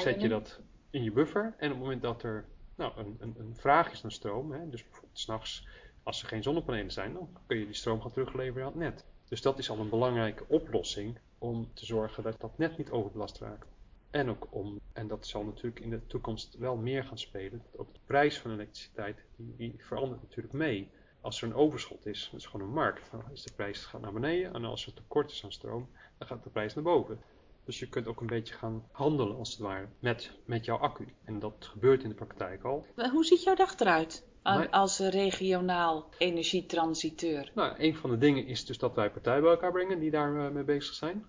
zet 0.00 0.20
je 0.20 0.28
dat 0.28 0.60
in 0.90 1.02
je 1.02 1.12
buffer. 1.12 1.54
En 1.58 1.68
op 1.68 1.74
het 1.74 1.82
moment 1.82 2.02
dat 2.02 2.22
er 2.22 2.44
nou, 2.74 2.92
een, 2.96 3.16
een, 3.20 3.34
een 3.38 3.56
vraag 3.56 3.92
is 3.92 4.02
naar 4.02 4.12
stroom, 4.12 4.52
hè, 4.52 4.68
dus 4.68 4.82
bijvoorbeeld 4.82 5.18
s'nachts 5.18 5.66
als 6.02 6.22
er 6.22 6.28
geen 6.28 6.42
zonnepanelen 6.42 6.90
zijn, 6.90 7.12
dan 7.12 7.28
kun 7.46 7.58
je 7.58 7.64
die 7.64 7.74
stroom 7.74 8.00
gaan 8.00 8.12
terugleveren 8.12 8.66
aan 8.66 8.72
het 8.72 8.80
net. 8.80 9.04
Dus 9.28 9.42
dat 9.42 9.58
is 9.58 9.70
al 9.70 9.78
een 9.78 9.88
belangrijke 9.88 10.44
oplossing 10.48 11.18
om 11.38 11.70
te 11.74 11.86
zorgen 11.86 12.22
dat 12.22 12.40
dat 12.40 12.58
net 12.58 12.78
niet 12.78 12.90
overbelast 12.90 13.38
raakt. 13.38 13.66
En 14.10 14.30
ook 14.30 14.46
om, 14.50 14.80
en 14.92 15.08
dat 15.08 15.26
zal 15.26 15.44
natuurlijk 15.44 15.80
in 15.80 15.90
de 15.90 16.06
toekomst 16.06 16.56
wel 16.58 16.76
meer 16.76 17.04
gaan 17.04 17.18
spelen, 17.18 17.62
ook 17.76 17.92
de 17.92 18.00
prijs 18.04 18.38
van 18.38 18.50
elektriciteit, 18.50 19.24
die, 19.36 19.54
die 19.56 19.74
verandert 19.78 20.22
natuurlijk 20.22 20.54
mee. 20.54 20.90
Als 21.28 21.42
er 21.42 21.48
een 21.48 21.54
overschot 21.54 22.06
is, 22.06 22.28
dat 22.30 22.40
is 22.40 22.46
gewoon 22.46 22.66
een 22.66 22.72
markt, 22.72 23.10
dan 23.10 23.22
is 23.32 23.42
de 23.42 23.52
prijs 23.52 23.84
gaat 23.84 24.00
naar 24.00 24.12
beneden. 24.12 24.54
En 24.54 24.64
als 24.64 24.86
er 24.86 24.94
tekort 24.94 25.30
is 25.30 25.44
aan 25.44 25.52
stroom, 25.52 25.88
dan 26.18 26.28
gaat 26.28 26.44
de 26.44 26.50
prijs 26.50 26.74
naar 26.74 26.84
boven. 26.84 27.20
Dus 27.64 27.78
je 27.78 27.88
kunt 27.88 28.06
ook 28.06 28.20
een 28.20 28.26
beetje 28.26 28.54
gaan 28.54 28.84
handelen 28.90 29.36
als 29.36 29.50
het 29.50 29.58
ware 29.58 29.86
met, 29.98 30.30
met 30.44 30.64
jouw 30.64 30.76
accu. 30.76 31.08
En 31.24 31.38
dat 31.38 31.54
gebeurt 31.58 32.02
in 32.02 32.08
de 32.08 32.14
praktijk 32.14 32.64
al. 32.64 32.86
Hoe 33.12 33.24
ziet 33.24 33.42
jouw 33.42 33.54
dag 33.54 33.78
eruit? 33.78 34.26
Als 34.70 34.98
regionaal 34.98 36.08
energietransiteur. 36.18 37.50
Nou, 37.54 37.74
een 37.78 37.96
van 37.96 38.10
de 38.10 38.18
dingen 38.18 38.46
is 38.46 38.64
dus 38.64 38.78
dat 38.78 38.94
wij 38.94 39.10
partijen 39.10 39.42
bij 39.42 39.50
elkaar 39.50 39.72
brengen 39.72 39.98
die 39.98 40.10
daar 40.10 40.52
mee 40.52 40.64
bezig 40.64 40.94
zijn. 40.94 41.24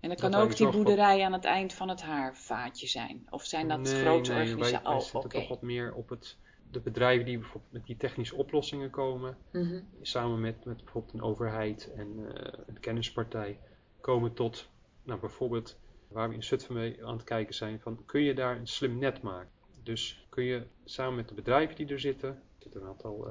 En 0.00 0.08
dat 0.08 0.20
kan 0.20 0.34
ook 0.34 0.56
die 0.56 0.70
boerderij 0.70 1.24
aan 1.24 1.32
het 1.32 1.44
eind 1.44 1.72
van 1.72 1.88
het 1.88 2.02
haarvaatje 2.02 2.86
zijn? 2.86 3.26
Of 3.30 3.44
zijn 3.44 3.68
dat 3.68 3.80
nee, 3.80 4.00
grote 4.00 4.32
nee, 4.32 4.40
organisaties? 4.40 5.02
Zitten 5.02 5.20
okay. 5.24 5.40
toch 5.40 5.48
wat 5.48 5.62
meer 5.62 5.94
op 5.94 6.08
het, 6.08 6.36
de 6.72 6.80
bedrijven 6.80 7.26
die 7.26 7.38
bijvoorbeeld 7.38 7.72
met 7.72 7.86
die 7.86 7.96
technische 7.96 8.36
oplossingen 8.36 8.90
komen. 8.90 9.36
Mm 9.52 9.62
-hmm. 9.62 9.88
Samen 10.00 10.40
met, 10.40 10.64
met 10.64 10.76
bijvoorbeeld 10.76 11.14
een 11.14 11.22
overheid 11.22 11.92
en 11.96 12.18
uh, 12.18 12.28
een 12.66 12.80
kennispartij 12.80 13.58
komen 14.00 14.32
tot 14.32 14.68
nou, 15.02 15.20
bijvoorbeeld 15.20 15.78
waar 16.08 16.28
we 16.28 16.34
in 16.34 16.42
Zutphen 16.42 16.74
mee 16.74 17.06
aan 17.06 17.16
het 17.16 17.24
kijken 17.24 17.54
zijn 17.54 17.80
van 17.80 18.02
kun 18.06 18.20
je 18.20 18.34
daar 18.34 18.56
een 18.56 18.66
slim 18.66 18.98
net 18.98 19.22
maken. 19.22 19.50
Dus 19.82 20.26
kun 20.28 20.44
je 20.44 20.62
samen 20.84 21.14
met 21.14 21.28
de 21.28 21.34
bedrijven 21.34 21.76
die 21.76 21.88
er 21.88 22.00
zitten, 22.00 22.28
er 22.28 22.42
zitten 22.58 22.80
een 22.80 22.88
aantal 22.88 23.28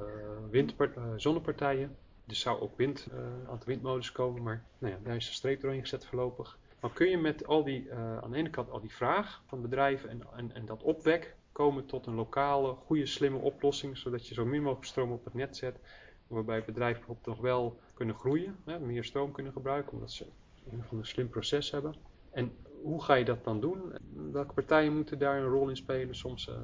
uh, 0.52 0.62
uh, 0.80 1.12
zonnepartijen, 1.16 1.96
er 2.26 2.34
zou 2.34 2.60
ook 2.60 2.76
wind, 2.76 3.08
een 3.10 3.48
aantal 3.48 3.66
windmolens 3.66 4.12
komen, 4.12 4.42
maar 4.42 4.64
nou 4.78 4.92
ja, 4.92 4.98
daar 5.02 5.16
is 5.16 5.26
een 5.28 5.34
streep 5.34 5.60
doorheen 5.60 5.80
gezet 5.80 6.06
voorlopig. 6.06 6.58
Maar 6.80 6.92
kun 6.92 7.10
je 7.10 7.18
met 7.18 7.46
al 7.46 7.64
die, 7.64 7.92
aan 7.94 8.30
de 8.30 8.36
ene 8.36 8.50
kant 8.50 8.70
al 8.70 8.80
die 8.80 8.94
vraag 8.94 9.42
van 9.46 9.62
bedrijven 9.62 10.08
en, 10.08 10.22
en, 10.36 10.54
en 10.54 10.66
dat 10.66 10.82
opwek 10.82 11.36
komen 11.52 11.86
tot 11.86 12.06
een 12.06 12.14
lokale, 12.14 12.74
goede, 12.74 13.06
slimme 13.06 13.38
oplossing, 13.38 13.98
zodat 13.98 14.28
je 14.28 14.34
zo 14.34 14.44
min 14.44 14.62
mogelijk 14.62 14.86
stroom 14.86 15.12
op 15.12 15.24
het 15.24 15.34
net 15.34 15.56
zet, 15.56 15.78
waarbij 16.26 16.64
bedrijven 16.64 16.98
bijvoorbeeld 16.98 17.26
nog 17.26 17.40
wel 17.40 17.78
kunnen 17.94 18.14
groeien, 18.14 18.56
hè, 18.64 18.78
meer 18.78 19.04
stroom 19.04 19.32
kunnen 19.32 19.52
gebruiken, 19.52 19.92
omdat 19.92 20.12
ze 20.12 20.26
een, 20.70 20.82
een 20.98 21.06
slim 21.06 21.28
proces 21.28 21.70
hebben. 21.70 21.94
En 22.30 22.52
hoe 22.82 23.02
ga 23.02 23.14
je 23.14 23.24
dat 23.24 23.44
dan 23.44 23.60
doen? 23.60 23.92
Welke 24.32 24.54
partijen 24.54 24.96
moeten 24.96 25.18
daar 25.18 25.38
een 25.38 25.48
rol 25.48 25.68
in 25.68 25.76
spelen? 25.76 26.14
Soms 26.14 26.48
uh, 26.48 26.54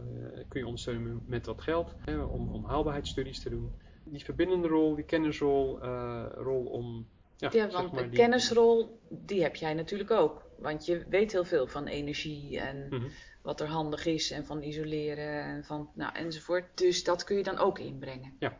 kun 0.49 0.61
je 0.61 0.67
ondersteunen 0.67 1.23
met 1.27 1.47
wat 1.47 1.63
geld 1.63 1.95
hè, 1.99 2.23
om, 2.23 2.53
om 2.53 2.65
haalbaarheidsstudies 2.65 3.43
te 3.43 3.51
doen. 3.51 3.73
Die 4.05 4.25
verbindende 4.25 4.69
rol, 4.69 4.95
die 4.95 5.05
kennisrol, 5.05 5.79
uh, 5.83 6.25
rol 6.35 6.65
om. 6.65 7.07
Ja, 7.37 7.49
ja 7.53 7.71
want 7.71 7.93
maar, 7.93 8.03
de 8.03 8.09
die... 8.09 8.19
kennisrol, 8.19 9.01
die 9.09 9.43
heb 9.43 9.57
jij 9.57 9.75
natuurlijk 9.75 10.11
ook. 10.11 10.47
Want 10.59 10.87
je 10.87 11.05
weet 11.09 11.33
heel 11.33 11.45
veel 11.45 11.67
van 11.67 11.87
energie 11.87 12.59
en 12.59 12.87
mm 12.91 12.99
-hmm. 12.99 13.11
Wat 13.49 13.61
er 13.61 13.69
handig 13.69 14.07
is 14.07 14.31
en 14.31 14.47
van 14.47 14.63
isoleren 14.63 15.43
en 15.43 15.65
van, 15.65 15.91
nou, 15.95 16.15
enzovoort. 16.15 16.79
Dus 16.79 17.05
dat 17.05 17.25
kun 17.25 17.37
je 17.37 17.43
dan 17.43 17.59
ook 17.59 17.79
inbrengen. 17.79 18.37
Ja. 18.39 18.59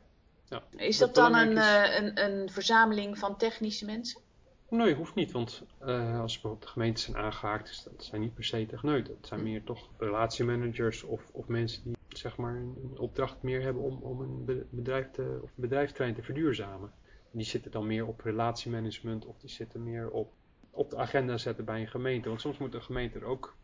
ja. 0.49 0.63
Is 0.77 0.99
dat, 0.99 1.15
dat 1.15 1.25
dan 1.25 1.41
een, 1.41 1.57
is... 1.57 1.65
uh, 1.65 1.99
een, 1.99 2.25
een 2.25 2.51
verzameling 2.51 3.19
van 3.19 3.37
technische 3.37 3.85
mensen? 3.85 4.21
Nee, 4.69 4.95
hoeft 4.95 5.15
niet, 5.15 5.33
want 5.33 5.63
uh, 5.83 6.21
als 6.21 6.33
bijvoorbeeld 6.33 6.63
de 6.63 6.69
gemeentes 6.69 7.03
zijn 7.05 7.17
aangehaakt, 7.17 7.85
dat 7.85 8.05
zijn 8.05 8.21
niet 8.21 8.35
per 8.35 8.45
se 8.45 8.67
techneuten. 8.67 9.15
Het 9.17 9.27
zijn 9.27 9.43
meer 9.43 9.65
toch 9.65 9.89
relatiemanagers 9.99 11.03
of, 11.03 11.23
of 11.33 11.47
mensen 11.47 11.83
die 11.85 11.97
zeg 12.09 12.37
maar 12.37 12.55
een, 12.55 12.95
opdracht 12.97 13.43
meer 13.43 13.63
hebben 13.63 13.83
om, 13.83 13.99
om 14.03 14.21
een 14.21 14.67
bedrijf 14.71 15.11
te, 15.11 15.39
of 15.43 15.49
een 15.49 15.63
bedrijfstrein 15.63 16.15
te 16.15 16.23
verduurzamen. 16.23 16.93
Die 17.31 17.45
zitten 17.45 17.71
dan 17.71 17.87
meer 17.87 18.07
op 18.07 18.21
relatiemanagement 18.21 19.27
of 19.27 19.39
die 19.39 19.51
zitten 19.51 19.83
meer 19.83 20.11
op, 20.11 20.33
op 20.71 20.91
de 20.91 20.97
agenda 20.97 21.37
zetten 21.37 21.65
bij 21.65 21.81
een 21.81 21.89
gemeente. 21.89 22.29
Want 22.29 22.41
soms 22.41 22.59
moet 22.59 22.75
een 22.75 22.83
gemeente 22.83 23.19
er 23.19 23.25
ook 23.25 23.57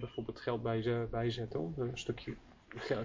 bijvoorbeeld 0.00 0.40
geld 0.40 0.62
bij, 0.62 0.82
ze, 0.82 1.06
bij 1.10 1.30
zetten 1.30 1.60
om 1.60 1.74
een 1.76 1.98
stukje 1.98 2.34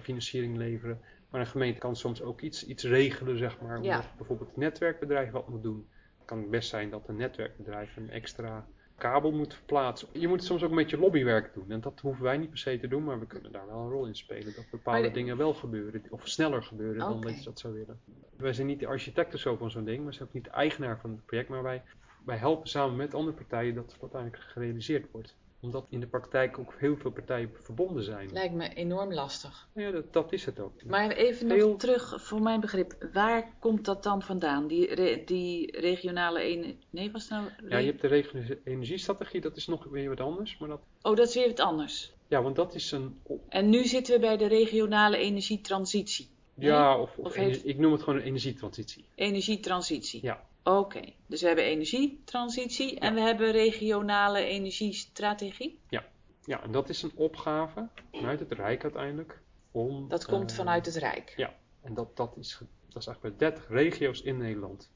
financiering 0.01 0.57
leveren. 0.57 1.01
Maar 1.29 1.41
een 1.41 1.47
gemeente 1.47 1.79
kan 1.79 1.95
soms 1.95 2.21
ook 2.21 2.41
iets, 2.41 2.65
iets 2.65 2.83
regelen, 2.83 3.37
zeg 3.37 3.61
maar, 3.61 3.75
omdat 3.75 4.03
ja. 4.03 4.11
bijvoorbeeld 4.17 4.49
het 4.49 4.57
netwerkbedrijf 4.57 5.31
wat 5.31 5.47
moet 5.47 5.63
doen 5.63 5.87
kan 6.25 6.37
het 6.37 6.49
best 6.49 6.69
zijn 6.69 6.89
dat 6.89 7.07
een 7.07 7.15
netwerkbedrijf 7.15 7.95
een 7.97 8.09
extra 8.09 8.67
kabel 8.97 9.31
moet 9.31 9.53
verplaatsen. 9.53 10.07
Je 10.11 10.27
moet 10.27 10.43
soms 10.43 10.63
ook 10.63 10.69
een 10.69 10.75
beetje 10.75 10.97
lobbywerk 10.97 11.53
doen. 11.53 11.71
En 11.71 11.81
dat 11.81 11.99
hoeven 11.99 12.23
wij 12.23 12.37
niet 12.37 12.49
per 12.49 12.57
se 12.57 12.79
te 12.79 12.87
doen, 12.87 13.03
maar 13.03 13.19
we 13.19 13.25
kunnen 13.25 13.51
daar 13.51 13.67
wel 13.67 13.79
een 13.79 13.89
rol 13.89 14.05
in 14.05 14.15
spelen. 14.15 14.53
Dat 14.55 14.69
bepaalde 14.71 15.11
dingen 15.11 15.37
wel 15.37 15.53
gebeuren, 15.53 16.03
of 16.09 16.27
sneller 16.27 16.63
gebeuren 16.63 16.99
dan 16.99 17.21
dat 17.21 17.37
je 17.37 17.43
dat 17.43 17.59
zou 17.59 17.73
willen. 17.73 17.99
Wij 18.37 18.53
zijn 18.53 18.67
niet 18.67 18.79
de 18.79 18.87
architecten 18.87 19.39
zo 19.39 19.55
van 19.55 19.71
zo'n 19.71 19.85
ding, 19.85 20.05
we 20.05 20.11
zijn 20.11 20.27
ook 20.27 20.33
niet 20.33 20.43
de 20.43 20.49
eigenaar 20.49 20.99
van 20.99 21.09
het 21.09 21.25
project, 21.25 21.49
maar 21.49 21.63
wij, 21.63 21.81
wij 22.25 22.37
helpen 22.37 22.69
samen 22.69 22.95
met 22.95 23.13
andere 23.13 23.35
partijen 23.35 23.75
dat 23.75 23.91
het 23.91 24.01
uiteindelijk 24.01 24.43
gerealiseerd 24.43 25.11
wordt 25.11 25.35
omdat 25.63 25.85
in 25.89 25.99
de 25.99 26.07
praktijk 26.07 26.59
ook 26.59 26.73
heel 26.77 26.97
veel 26.97 27.11
partijen 27.11 27.51
verbonden 27.61 28.03
zijn. 28.03 28.31
Lijkt 28.31 28.53
me 28.53 28.73
enorm 28.73 29.13
lastig. 29.13 29.67
Ja, 29.73 29.91
dat, 29.91 30.13
dat 30.13 30.33
is 30.33 30.45
het 30.45 30.59
ook. 30.59 30.83
Maar 30.83 31.11
even 31.11 31.47
nog 31.47 31.77
terug 31.77 32.23
voor 32.23 32.41
mijn 32.41 32.59
begrip. 32.59 33.09
Waar 33.13 33.53
komt 33.59 33.85
dat 33.85 34.03
dan 34.03 34.21
vandaan? 34.21 34.67
Die, 34.67 35.23
die 35.23 35.79
regionale... 35.79 36.39
Ene... 36.39 36.75
Nee, 36.89 37.11
was 37.11 37.27
nou... 37.27 37.47
Ja, 37.69 37.77
je 37.77 37.85
hebt 37.85 38.01
de 38.01 38.07
regionale 38.07 38.59
energiestrategie. 38.63 39.41
Dat 39.41 39.55
is 39.55 39.67
nog 39.67 39.83
weer 39.83 40.09
wat 40.09 40.19
anders. 40.19 40.57
Maar 40.57 40.69
dat... 40.69 40.81
Oh, 41.01 41.15
dat 41.15 41.27
is 41.27 41.35
weer 41.35 41.47
wat 41.47 41.59
anders. 41.59 42.13
Ja, 42.27 42.41
want 42.41 42.55
dat 42.55 42.75
is 42.75 42.91
een... 42.91 43.19
En 43.49 43.69
nu 43.69 43.85
zitten 43.85 44.13
we 44.13 44.19
bij 44.19 44.37
de 44.37 44.47
regionale 44.47 45.17
energietransitie. 45.17 46.27
Ja, 46.55 46.99
of, 46.99 47.17
of 47.17 47.35
ik 47.35 47.77
noem 47.77 47.91
het 47.91 48.03
gewoon 48.03 48.19
een 48.19 48.25
energietransitie. 48.25 49.05
Energietransitie. 49.15 50.19
Ja. 50.23 50.45
Oké, 50.63 51.01
dus 51.25 51.41
we 51.41 51.47
hebben 51.47 51.65
energietransitie 51.65 52.99
en 52.99 53.13
we 53.13 53.19
hebben 53.19 53.51
regionale 53.51 54.43
energiestrategie? 54.45 55.79
Ja. 55.89 56.05
ja, 56.45 56.63
en 56.63 56.71
dat 56.71 56.89
is 56.89 57.01
een 57.01 57.11
opgave 57.15 57.87
vanuit 58.11 58.39
het 58.39 58.51
Rijk 58.51 58.83
uiteindelijk. 58.83 59.41
Om, 59.71 60.07
dat 60.09 60.25
komt 60.25 60.51
uh, 60.51 60.57
vanuit 60.57 60.85
het 60.85 60.95
Rijk? 60.95 61.33
Ja, 61.35 61.55
en 61.81 61.93
dat, 61.93 62.17
dat, 62.17 62.37
is, 62.37 62.57
dat 62.87 63.01
is 63.01 63.07
eigenlijk 63.07 63.37
bij 63.37 63.49
30 63.49 63.69
regio's 63.69 64.21
in 64.21 64.37
Nederland. 64.37 64.91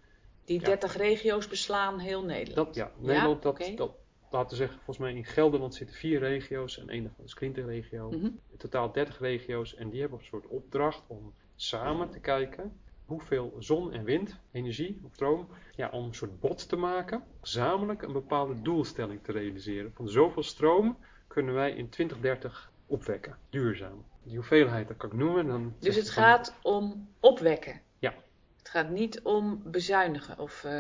Die 0.46 0.60
30 0.60 0.98
regio's 0.98 1.48
beslaan 1.48 2.00
heel 2.00 2.24
Nederland? 2.24 2.68
Dat, 2.68 2.76
ja, 2.76 2.92
Nederland, 2.98 3.44
ja? 3.44 3.52
dat, 3.52 3.78
dat, 3.78 3.92
laten 4.32 4.50
we 4.50 4.56
zeggen, 4.56 4.76
volgens 4.76 4.98
mij 4.98 5.14
in 5.14 5.26
Gelderland 5.26 5.76
zitten 5.76 5.96
vier 5.96 6.20
regio's 6.20 6.80
en 6.80 6.90
één 6.90 7.04
daarvan 7.04 7.26
is 7.26 7.34
Klinterregio. 7.34 8.10
Mm 8.10 8.20
-hmm. 8.20 8.40
In 8.52 8.58
totaal 8.58 8.92
30 8.92 9.20
regio's 9.20 9.76
en 9.76 9.90
die 9.90 10.00
hebben 10.00 10.20
een 10.20 10.26
soort 10.26 10.48
opdracht 10.48 11.04
om 11.08 11.34
samen 11.56 12.10
te 12.10 12.20
kijken 12.20 12.80
hoeveel 13.08 13.56
zon- 13.60 13.94
en 13.94 14.04
windenergie 14.04 15.00
of 15.04 15.14
stroom, 15.14 15.48
ja, 15.76 15.90
om 15.90 16.04
een 16.04 16.14
soort 16.14 16.40
bot 16.40 16.70
te 16.70 16.76
maken, 16.76 17.24
gezamenlijk 17.42 18.02
een 18.02 18.12
bepaalde 18.12 18.62
doelstelling 18.62 19.24
te 19.24 19.32
realiseren. 19.32 19.92
Van 19.94 20.10
zoveel 20.10 20.44
stroom 20.44 20.98
kunnen 21.28 21.54
wij 21.54 21.72
in 21.72 21.90
2030 21.90 22.72
opwekken, 22.86 23.38
duurzaam. 23.50 24.06
Die 24.24 24.36
hoeveelheid, 24.36 24.88
dat 24.88 24.98
kan 24.98 25.10
ik 25.10 25.16
noemen. 25.16 25.48
Dan 25.48 25.74
dus 25.80 25.96
het 25.96 26.10
gaat 26.10 26.60
om 26.62 27.10
opwekken? 27.20 27.82
Ja. 28.00 28.14
Het 28.58 28.70
gaat 28.70 28.90
niet 28.90 29.22
om 29.22 29.62
bezuinigen 29.66 30.40
of 30.40 30.64
uh, 30.64 30.72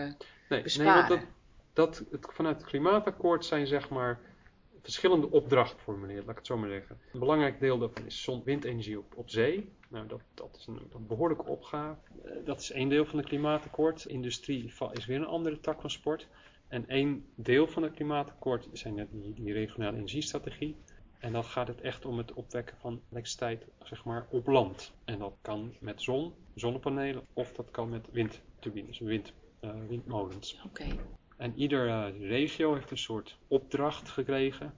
nee, 0.49 0.61
besparen? 0.61 1.09
Nee, 1.09 1.19
dat, 1.19 1.27
dat, 1.73 2.03
het, 2.11 2.27
vanuit 2.33 2.57
het 2.57 2.65
klimaatakkoord 2.65 3.45
zijn 3.45 3.67
zeg 3.67 3.89
maar 3.89 4.19
verschillende 4.87 5.31
opdrachten 5.31 5.79
formuleert, 5.79 6.21
laat 6.21 6.29
ik 6.29 6.37
het 6.37 6.45
zo 6.45 6.57
maar 6.57 6.69
zeggen. 6.69 6.99
Een 7.13 7.19
belangrijk 7.19 7.59
deel 7.59 7.77
daarvan 7.77 8.05
is 8.05 8.23
zon-windenergie 8.23 8.99
op, 8.99 9.29
zee. 9.29 9.69
Nou, 9.89 10.07
dat, 10.07 10.21
dat 10.33 10.55
is 10.59 10.67
een, 10.67 11.07
behoorlijke 11.07 11.45
opgave. 11.45 11.99
Uh, 12.25 12.31
dat 12.45 12.59
is 12.59 12.71
één 12.71 12.89
deel 12.89 13.05
van 13.05 13.17
het 13.17 13.27
klimaatakkoord. 13.27 14.05
Industrie 14.05 14.73
is 14.91 15.05
weer 15.05 15.17
een 15.17 15.25
andere 15.25 15.59
tak 15.59 15.81
van 15.81 15.89
sport. 15.89 16.27
En 16.67 16.87
één 16.87 17.25
deel 17.35 17.67
van 17.67 17.83
het 17.83 17.93
klimaatakkoord 17.93 18.67
zijn 18.73 19.07
die, 19.35 19.53
regionale 19.53 19.97
energiestrategie. 19.97 20.75
En 21.19 21.31
dan 21.31 21.43
gaat 21.43 21.67
het 21.67 21.81
echt 21.81 22.05
om 22.05 22.17
het 22.17 22.33
opwekken 22.33 22.77
van 22.77 23.01
elektriciteit 23.11 23.65
zeg 23.83 24.05
maar, 24.05 24.27
op 24.29 24.47
land. 24.47 24.93
En 25.05 25.19
dat 25.19 25.33
kan 25.41 25.73
met 25.79 26.01
zon, 26.01 26.33
zonnepanelen, 26.55 27.25
of 27.33 27.53
dat 27.53 27.71
kan 27.71 27.89
met 27.89 28.07
windturbines, 28.11 28.99
wind, 28.99 29.33
uh, 29.61 29.71
windmolens. 29.87 30.61
Oké. 30.65 30.85
En 31.37 31.53
iedere 31.55 32.13
regio 32.19 32.73
heeft 32.73 32.91
een 32.91 32.97
soort 32.97 33.37
opdracht 33.47 34.09
gekregen. 34.09 34.73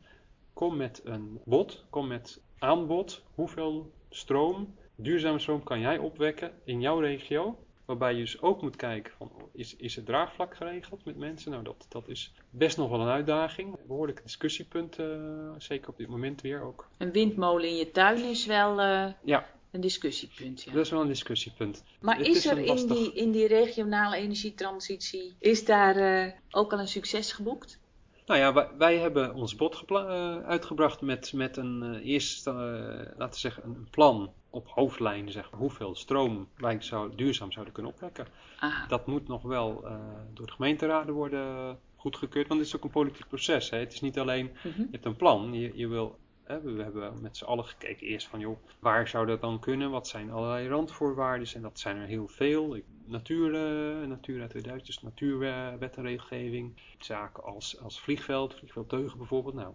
Kom 0.53 0.77
met 0.77 1.01
een 1.03 1.39
bod, 1.45 1.85
kom 1.89 2.07
met 2.07 2.41
aanbod. 2.59 3.23
Hoeveel 3.35 3.91
stroom, 4.09 4.75
duurzame 4.95 5.39
stroom 5.39 5.63
kan 5.63 5.79
jij 5.79 5.97
opwekken 5.97 6.51
in 6.63 6.81
jouw 6.81 6.99
regio? 6.99 7.57
Waarbij 7.85 8.13
je 8.13 8.19
dus 8.19 8.41
ook 8.41 8.61
moet 8.61 8.75
kijken, 8.75 9.13
van, 9.17 9.31
is, 9.51 9.75
is 9.75 9.95
het 9.95 10.05
draagvlak 10.05 10.55
geregeld 10.55 11.05
met 11.05 11.17
mensen? 11.17 11.51
Nou, 11.51 11.63
dat, 11.63 11.85
dat 11.89 12.07
is 12.07 12.33
best 12.49 12.77
nog 12.77 12.89
wel 12.89 13.01
een 13.01 13.07
uitdaging. 13.07 13.77
Behoorlijk 13.87 14.23
discussiepunt, 14.23 14.99
uh, 14.99 15.51
zeker 15.57 15.89
op 15.89 15.97
dit 15.97 16.07
moment 16.07 16.41
weer 16.41 16.61
ook. 16.61 16.87
Een 16.97 17.11
windmolen 17.11 17.69
in 17.69 17.75
je 17.75 17.91
tuin 17.91 18.29
is 18.29 18.45
wel... 18.45 18.79
Uh... 18.79 19.05
Ja, 19.23 19.45
een 19.71 19.81
discussiepunt, 19.81 20.63
ja. 20.63 20.71
Dat 20.71 20.85
is 20.85 20.91
wel 20.91 21.01
een 21.01 21.07
discussiepunt. 21.07 21.83
Maar 22.01 22.17
Het 22.17 22.27
is 22.27 22.45
er 22.45 22.57
in 22.57 22.87
die, 22.87 23.13
in 23.13 23.31
die 23.31 23.47
regionale 23.47 24.15
energietransitie, 24.15 25.33
is 25.39 25.65
daar 25.65 25.95
eh, 25.95 26.33
ook 26.51 26.73
al 26.73 26.79
een 26.79 26.87
succes 26.87 27.31
geboekt? 27.31 27.79
Nou 28.25 28.39
ja, 28.39 28.53
wij, 28.53 28.69
wij 28.77 28.97
hebben 28.97 29.33
ons 29.33 29.55
bod 29.55 29.83
eh, 29.87 30.37
uitgebracht 30.37 31.01
met, 31.01 31.33
met 31.33 31.57
een 31.57 31.95
eerste, 31.95 32.49
eh, 32.49 33.17
laten 33.17 33.33
we 33.33 33.39
zeggen, 33.39 33.63
een 33.63 33.87
plan 33.91 34.33
op 34.49 34.67
hoofdlijnen, 34.67 35.31
zeg 35.31 35.51
maar, 35.51 35.59
hoeveel 35.59 35.95
stroom 35.95 36.47
wij 36.57 36.81
zou, 36.81 37.15
duurzaam 37.15 37.51
zouden 37.51 37.73
kunnen 37.73 37.91
opwekken. 37.91 38.27
Ah, 38.59 38.87
Dat 38.87 39.07
moet 39.07 39.27
nog 39.27 39.41
wel 39.41 39.85
door 40.33 40.45
de 40.45 40.51
gemeenteraden 40.51 41.13
worden 41.13 41.77
goedgekeurd, 41.99 42.47
want 42.47 42.59
het 42.59 42.69
is 42.69 42.75
ook 42.75 42.83
een 42.83 42.89
politiek 42.89 43.27
proces. 43.27 43.69
Hè. 43.69 43.77
Het 43.77 43.93
is 43.93 44.01
niet 44.01 44.19
alleen, 44.19 44.51
mhm. 44.63 44.79
je 44.79 44.87
hebt 44.91 45.05
een 45.05 45.15
plan, 45.15 45.53
je, 45.53 45.71
je 45.75 45.87
wil, 45.87 46.17
we 46.57 46.83
hebben 46.83 47.21
met 47.21 47.37
z'n 47.37 47.45
allen 47.45 47.65
gekeken 47.65 48.07
eerst 48.07 48.27
van, 48.27 48.39
joh, 48.39 48.57
waar 48.79 49.07
zou 49.07 49.25
dat 49.25 49.41
dan 49.41 49.59
kunnen? 49.59 49.91
Wat 49.91 50.07
zijn 50.07 50.31
allerlei 50.31 50.67
randvoorwaarden? 50.67 51.47
En 51.53 51.61
dat 51.61 51.79
zijn 51.79 51.97
er 51.97 52.07
heel 52.07 52.27
veel. 52.27 52.77
Natuur, 53.05 53.53
eh, 53.53 54.07
Natura 54.07 54.47
2000, 54.47 54.85
dus 54.85 55.01
natuurwet 55.01 55.95
en 55.95 56.03
regelgeving. 56.03 56.73
Zaken 56.99 57.43
als, 57.43 57.81
als 57.81 57.99
vliegveld, 58.01 58.55
vliegveld 58.55 58.89
Teugen 58.89 59.17
bijvoorbeeld. 59.17 59.55
Nou, 59.55 59.73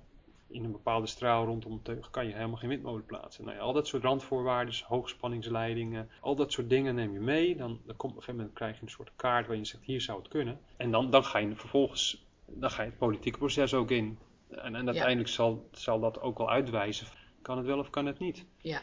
in 0.48 0.64
een 0.64 0.72
bepaalde 0.72 1.06
straal 1.06 1.44
rondom 1.44 1.82
Teugen 1.82 2.10
kan 2.10 2.26
je 2.26 2.34
helemaal 2.34 2.56
geen 2.56 2.68
windmolen 2.68 3.06
plaatsen. 3.06 3.44
Nou 3.44 3.56
ja, 3.56 3.62
al 3.62 3.72
dat 3.72 3.86
soort 3.86 4.02
randvoorwaarden, 4.02 4.74
hoogspanningsleidingen, 4.86 6.10
al 6.20 6.36
dat 6.36 6.52
soort 6.52 6.68
dingen 6.68 6.94
neem 6.94 7.12
je 7.12 7.20
mee. 7.20 7.56
Dan, 7.56 7.80
dan 7.86 7.96
komt 7.96 8.12
op 8.12 8.18
een 8.18 8.24
gegeven 8.24 8.36
moment 8.36 8.54
krijg 8.54 8.76
je 8.76 8.82
een 8.82 8.90
soort 8.90 9.12
kaart 9.16 9.46
waarin 9.46 9.64
je 9.64 9.70
zegt, 9.70 9.84
hier 9.84 10.00
zou 10.00 10.18
het 10.18 10.28
kunnen. 10.28 10.58
En 10.76 10.90
dan, 10.90 11.10
dan 11.10 11.24
ga 11.24 11.38
je 11.38 11.56
vervolgens, 11.56 12.24
dan 12.46 12.70
ga 12.70 12.82
je 12.82 12.88
het 12.88 12.98
politieke 12.98 13.38
proces 13.38 13.74
ook 13.74 13.90
in. 13.90 14.18
En, 14.48 14.74
en 14.74 14.86
uiteindelijk 14.86 15.28
zal, 15.28 15.68
zal 15.72 16.00
dat 16.00 16.20
ook 16.20 16.38
wel 16.38 16.50
uitwijzen, 16.50 17.06
kan 17.42 17.56
het 17.56 17.66
wel 17.66 17.78
of 17.78 17.90
kan 17.90 18.06
het 18.06 18.18
niet. 18.18 18.44
ja. 18.58 18.82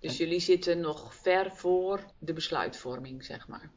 Dus 0.00 0.16
jullie 0.16 0.40
zitten 0.40 0.80
nog 0.80 1.14
ver 1.14 1.50
voor 1.50 2.00
de 2.18 2.32
besluitvorming, 2.32 3.24
zeg 3.24 3.48
maar. 3.48 3.70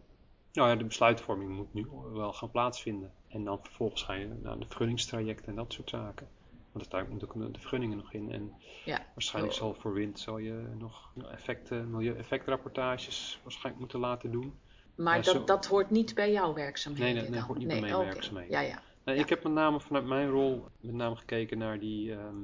Nou 0.53 0.69
ja, 0.69 0.75
de 0.75 0.83
besluitvorming 0.85 1.49
moet 1.49 1.73
nu 1.73 1.87
wel 2.13 2.33
gaan 2.33 2.51
plaatsvinden. 2.51 3.13
En 3.27 3.43
dan 3.43 3.59
vervolgens 3.63 4.03
ga 4.03 4.13
je 4.13 4.27
naar 4.41 4.59
de 4.59 4.65
vergunningstraject 4.65 5.45
en 5.47 5.55
dat 5.55 5.73
soort 5.73 5.89
zaken. 5.89 6.27
Want 6.71 6.91
uiteindelijk 6.93 7.09
moeten 7.21 7.47
ook 7.47 7.53
de 7.53 7.59
vergunningen 7.59 7.97
nog 7.97 8.13
in. 8.13 8.31
En 8.31 8.53
Ja. 8.85 9.05
waarschijnlijk 9.13 9.55
zal 9.55 9.73
voor 9.73 9.93
wind 9.93 10.19
zal 10.19 10.37
je 10.37 10.67
nog 10.77 11.11
effecten, 11.31 11.89
milieu-effectrapportages 11.91 13.39
waarschijnlijk 13.43 13.79
moeten 13.79 13.99
laten 13.99 14.31
doen. 14.31 14.59
Maar 14.95 15.17
Ja, 15.17 15.21
dat, 15.21 15.33
zo- 15.35 15.43
dat 15.43 15.65
hoort 15.65 15.89
niet 15.89 16.15
bij 16.15 16.31
jouw 16.31 16.53
werkzaamheden 16.53 17.21
Nee, 17.21 17.31
dan? 17.31 17.39
hoort 17.41 17.57
niet 17.59 17.67
bij 17.67 17.79
mijn 17.81 17.97
werkzaamheden. 17.97 18.51
Ja, 18.51 18.59
ja. 18.61 18.81
Ja. 19.15 19.21
Ik 19.21 19.29
heb 19.29 19.43
met 19.43 19.53
name 19.53 19.79
vanuit 19.79 20.05
mijn 20.05 20.29
rol 20.29 20.65
met 20.79 20.95
name 20.95 21.15
gekeken 21.15 21.57
naar 21.57 21.79
die, 21.79 22.11
ehm, 22.13 22.35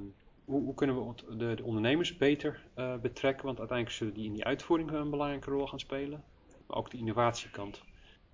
hoe, 0.46 0.64
hoe 0.64 0.74
kunnen 0.74 1.08
we 1.08 1.36
de, 1.38 1.56
de 1.56 1.64
ondernemers 1.64 2.18
beter 2.18 2.64
eh, 2.74 2.96
betrekken. 2.98 3.46
Want 3.46 3.60
uiteindelijk 3.60 3.98
zullen 3.98 4.14
die 4.14 4.26
in 4.26 4.34
die 4.34 4.46
uitvoering 4.46 4.92
een 4.92 5.10
belangrijke 5.10 5.50
rol 5.52 5.68
gaan 5.68 5.80
spelen. 5.80 6.24
Maar 6.68 6.78
ook 6.78 6.92
de 6.92 6.98
innovatiekant. 6.98 7.82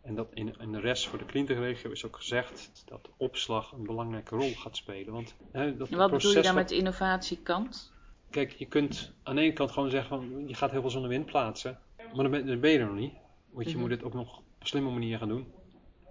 En 0.01 0.15
dat 0.15 0.27
in, 0.33 0.55
in 0.59 0.71
de 0.71 0.79
rest 0.79 1.07
voor 1.07 1.17
de 1.19 1.25
Klinterregio 1.25 1.91
is 1.91 2.05
ook 2.05 2.15
gezegd 2.15 2.83
dat 2.85 3.09
opslag 3.17 3.71
een 3.71 3.83
belangrijke 3.85 4.35
rol 4.35 4.53
gaat 4.55 4.77
spelen. 4.77 5.13
Want, 5.13 5.35
hè, 5.51 5.77
dat 5.77 5.89
En 5.89 5.97
wat 5.97 6.11
bedoel 6.11 6.31
je 6.31 6.41
dan 6.41 6.55
met 6.55 6.69
de 6.69 6.75
innovatiekant? 6.75 7.93
Kijk, 8.29 8.51
je 8.51 8.65
kunt 8.65 9.13
aan 9.23 9.35
de 9.35 9.41
ene 9.41 9.53
kant 9.53 9.71
gewoon 9.71 9.89
zeggen 9.89 10.09
van 10.09 10.47
je 10.47 10.53
gaat 10.53 10.71
heel 10.71 10.81
veel 10.81 10.89
zon 10.89 11.03
en 11.03 11.09
wind 11.09 11.25
plaatsen. 11.25 11.79
Maar 11.97 12.15
dan 12.15 12.31
ben, 12.31 12.45
dan 12.45 12.59
ben 12.59 12.71
je 12.71 12.79
er 12.79 12.85
nog 12.85 12.95
niet. 12.95 13.13
Want 13.49 13.65
je 13.65 13.71
Mhm. 13.71 13.81
moet 13.81 13.91
het 13.91 14.03
ook 14.03 14.13
nog 14.13 14.37
op 14.37 14.43
een 14.59 14.67
slimme 14.67 14.89
manier 14.89 15.17
gaan 15.17 15.27
doen. 15.27 15.47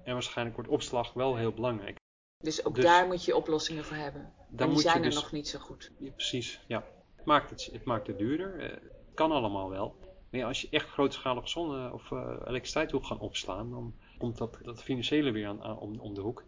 En 0.04 0.12
waarschijnlijk 0.12 0.56
wordt 0.56 0.70
opslag 0.70 1.12
wel 1.12 1.36
heel 1.36 1.52
belangrijk. 1.52 1.97
Dus 2.40 2.64
ook 2.64 2.74
Dus- 2.74 2.84
daar 2.84 3.06
moet 3.06 3.24
je 3.24 3.36
oplossingen 3.36 3.84
voor 3.84 3.96
hebben. 3.96 4.20
En 4.22 4.32
die 4.56 4.66
moet 4.66 4.76
je 4.76 4.82
zijn 4.82 4.96
er 4.96 5.02
dus- 5.02 5.14
nog 5.14 5.32
niet 5.32 5.48
zo 5.48 5.58
goed. 5.58 5.92
Ja, 5.98 6.10
precies, 6.10 6.60
ja. 6.66 6.84
Het 7.16 7.24
maakt 7.26 7.50
het, 7.50 7.68
het 7.72 7.84
maakt 7.84 8.06
het 8.06 8.18
duurder. 8.18 8.58
Eh, 8.60 8.70
het 8.70 9.14
kan 9.14 9.30
allemaal 9.30 9.70
wel. 9.70 9.96
Maar 10.30 10.40
ja, 10.40 10.46
als 10.46 10.60
je 10.60 10.68
echt 10.70 10.88
grootschalig 10.88 11.48
zonne- 11.48 11.92
of 11.92 12.10
eh, 12.12 12.18
elektriciteit 12.46 12.90
wil 12.90 13.00
gaan 13.00 13.18
opslaan, 13.18 13.70
dan 13.70 13.94
komt 14.18 14.38
dat, 14.38 14.58
dat 14.62 14.82
financiële 14.82 15.30
weer 15.30 15.46
aan, 15.46 15.62
aan- 15.62 15.78
om, 15.78 16.00
om 16.00 16.14
de 16.14 16.20
hoek. 16.20 16.44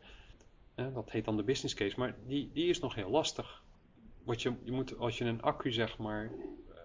Dat 0.75 1.11
heet 1.11 1.25
dan 1.25 1.37
de 1.37 1.43
business 1.43 1.75
case, 1.75 1.99
maar 1.99 2.17
die, 2.27 2.51
die 2.53 2.69
is 2.69 2.81
nog 2.81 2.95
heel 2.95 3.11
lastig. 3.11 3.63
Wat 4.25 4.43
je, 4.43 4.55
je 4.63 4.73
moet, 4.73 4.99
als 4.99 5.19
je 5.19 5.25
een 5.25 5.43
accu 5.43 5.73
zeg 5.73 5.99
maar 5.99 6.31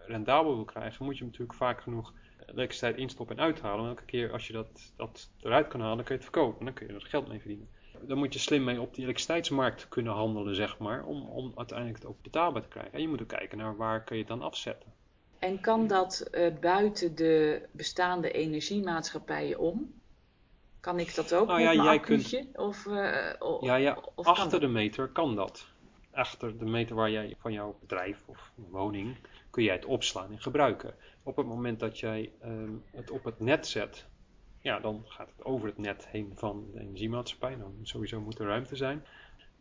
rendabel 0.05 0.55
wil 0.55 0.65
krijgen, 0.65 1.05
moet 1.05 1.13
je 1.13 1.19
hem 1.19 1.29
natuurlijk 1.31 1.57
vaak 1.57 1.81
genoeg 1.81 2.13
elektriciteit 2.45 2.97
instoppen 2.97 3.37
en 3.37 3.43
uithalen. 3.43 3.83
En 3.83 3.89
elke 3.89 4.05
keer 4.05 4.31
als 4.31 4.47
je 4.47 4.53
dat, 4.53 4.93
dat 4.95 5.29
eruit 5.41 5.67
kan 5.67 5.79
halen, 5.79 5.95
dan 5.95 6.05
kun 6.05 6.15
je 6.15 6.21
het 6.21 6.31
verkopen. 6.31 6.59
En 6.59 6.65
dan 6.65 6.73
kun 6.73 6.87
je 6.87 6.93
er 6.93 7.01
geld 7.01 7.27
mee 7.27 7.39
verdienen. 7.39 7.69
Dan 8.07 8.17
moet 8.17 8.33
je 8.33 8.39
slim 8.39 8.63
mee 8.63 8.81
op 8.81 8.93
die 8.93 9.03
elektriciteitsmarkt 9.03 9.87
kunnen 9.89 10.13
handelen, 10.13 10.55
zeg 10.55 10.77
maar, 10.77 11.05
om, 11.05 11.21
om 11.21 11.51
uiteindelijk 11.55 11.97
het 11.97 12.07
ook 12.07 12.21
betaalbaar 12.21 12.61
te 12.61 12.67
krijgen. 12.67 12.93
En 12.93 13.01
je 13.01 13.07
moet 13.07 13.21
ook 13.21 13.27
kijken 13.27 13.57
naar 13.57 13.77
waar 13.77 14.03
kun 14.03 14.15
je 14.15 14.21
het 14.21 14.31
dan 14.31 14.41
afzetten. 14.41 14.93
En 15.39 15.59
kan 15.59 15.87
dat 15.87 16.27
uh, 16.31 16.53
buiten 16.61 17.15
de 17.15 17.61
bestaande 17.71 18.31
energiemaatschappijen 18.31 19.59
om? 19.59 19.93
Kan 20.79 20.99
ik 20.99 21.15
dat 21.15 21.33
ook 21.33 21.47
nou, 21.47 21.61
ja, 21.61 21.73
jij? 21.73 21.99
Kunt, 21.99 22.45
of, 22.53 22.85
uh, 22.85 23.33
ja, 23.61 23.75
ja, 23.75 23.97
of 24.15 24.25
achter 24.25 24.59
de 24.59 24.67
meter 24.67 25.07
kan 25.07 25.35
dat. 25.35 25.65
Achter 26.11 26.57
de 26.57 26.65
meter 26.65 26.95
waar 26.95 27.11
jij 27.11 27.35
van 27.39 27.53
jouw 27.53 27.77
bedrijf 27.79 28.17
of 28.25 28.51
woning 28.55 29.15
kun 29.49 29.63
jij 29.63 29.75
het 29.75 29.85
opslaan 29.85 30.31
en 30.31 30.41
gebruiken. 30.41 30.95
Op 31.23 31.35
het 31.35 31.45
moment 31.45 31.79
dat 31.79 31.99
jij 31.99 32.31
um, 32.45 32.83
het 32.91 33.11
op 33.11 33.23
het 33.23 33.39
net 33.39 33.67
zet, 33.67 34.05
ja, 34.65 34.79
dan 34.79 35.03
gaat 35.07 35.29
het 35.35 35.45
over 35.45 35.67
het 35.67 35.77
net 35.77 36.07
heen 36.07 36.31
van 36.35 36.67
de 36.71 36.79
energiemaatschappij. 36.79 37.57
Dan 37.57 37.79
sowieso 37.81 38.21
moet 38.21 38.39
er 38.39 38.45
ruimte 38.45 38.75
zijn. 38.75 39.05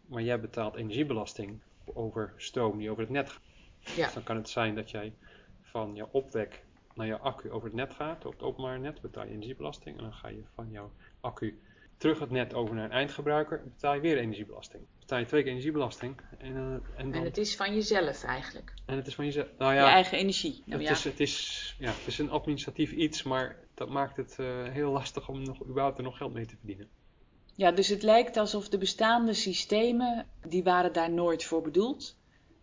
Maar 0.07 0.23
jij 0.23 0.41
betaalt 0.41 0.75
energiebelasting 0.75 1.61
over 1.85 2.33
stroom 2.37 2.79
die 2.79 2.91
over 2.91 3.03
het 3.03 3.13
net 3.13 3.31
gaat. 3.31 3.43
Ja. 3.97 4.05
Dus 4.05 4.15
dan 4.15 4.23
kan 4.23 4.37
het 4.37 4.49
zijn 4.49 4.75
dat 4.75 4.91
jij 4.91 5.15
van 5.61 5.95
je 5.95 6.13
opwek 6.13 6.65
naar 6.95 7.07
je 7.07 7.19
accu 7.19 7.51
over 7.51 7.67
het 7.67 7.77
net 7.77 7.95
gaat, 7.95 8.25
op 8.25 8.33
het 8.33 8.43
openbaar 8.43 8.81
net, 8.81 9.01
betaal 9.01 9.25
je 9.25 9.31
energiebelasting. 9.31 9.97
En 9.97 10.03
dan 10.03 10.13
ga 10.13 10.29
je 10.29 10.43
van 10.55 10.71
jouw 10.71 10.91
accu 11.21 11.61
terug 11.97 12.19
het 12.19 12.31
net 12.31 12.55
over 12.55 12.75
naar 12.75 12.85
een 12.85 12.91
eindgebruiker, 12.91 13.63
betaal 13.65 13.95
je 13.95 14.01
weer 14.01 14.19
energiebelasting. 14.19 14.83
Betaal 14.99 15.19
je 15.19 15.25
twee 15.25 15.43
keer 15.43 15.51
energiebelasting. 15.53 16.21
En, 16.39 16.51
uh, 16.51 16.57
en, 16.57 16.83
dan, 16.97 17.13
En 17.13 17.25
het 17.25 17.39
is 17.39 17.57
van 17.57 17.75
jezelf 17.75 18.23
eigenlijk. 18.25 18.75
en 18.87 18.97
het 18.97 19.07
is 19.07 19.15
van 19.15 19.25
jezelf. 19.25 19.49
Nou 19.59 19.75
ja, 19.75 19.85
Je 19.87 19.93
eigen 19.93 20.19
energie. 20.19 20.63
Nou, 20.67 20.81
het, 20.81 20.89
ja. 20.89 20.95
is, 20.95 21.05
het, 21.05 21.21
is, 21.21 21.77
ja, 21.79 21.91
het 21.91 22.07
is 22.07 22.19
een 22.19 22.31
administratief 22.31 22.93
iets, 22.93 23.23
maar 23.23 23.57
dat 23.75 23.89
maakt 23.89 24.17
het 24.17 24.37
uh, 24.41 24.69
heel 24.69 24.91
lastig 24.91 25.29
om 25.29 25.43
nog, 25.43 25.65
überhaupt 25.65 25.99
er 25.99 26.05
nog 26.05 26.17
geld 26.17 26.33
mee 26.33 26.47
te 26.47 26.57
verdienen. 26.57 26.89
ja, 27.55 27.73
dus 27.73 27.89
het 27.89 28.03
lijkt 28.03 28.37
alsof 28.37 28.69
de 28.69 28.79
bestaande 28.79 29.35
systemen, 29.35 30.27
die 30.47 30.63
waren 30.63 30.93
daar 30.93 31.11
nooit 31.11 31.45
voor 31.45 31.63
bedoeld. 31.63 32.17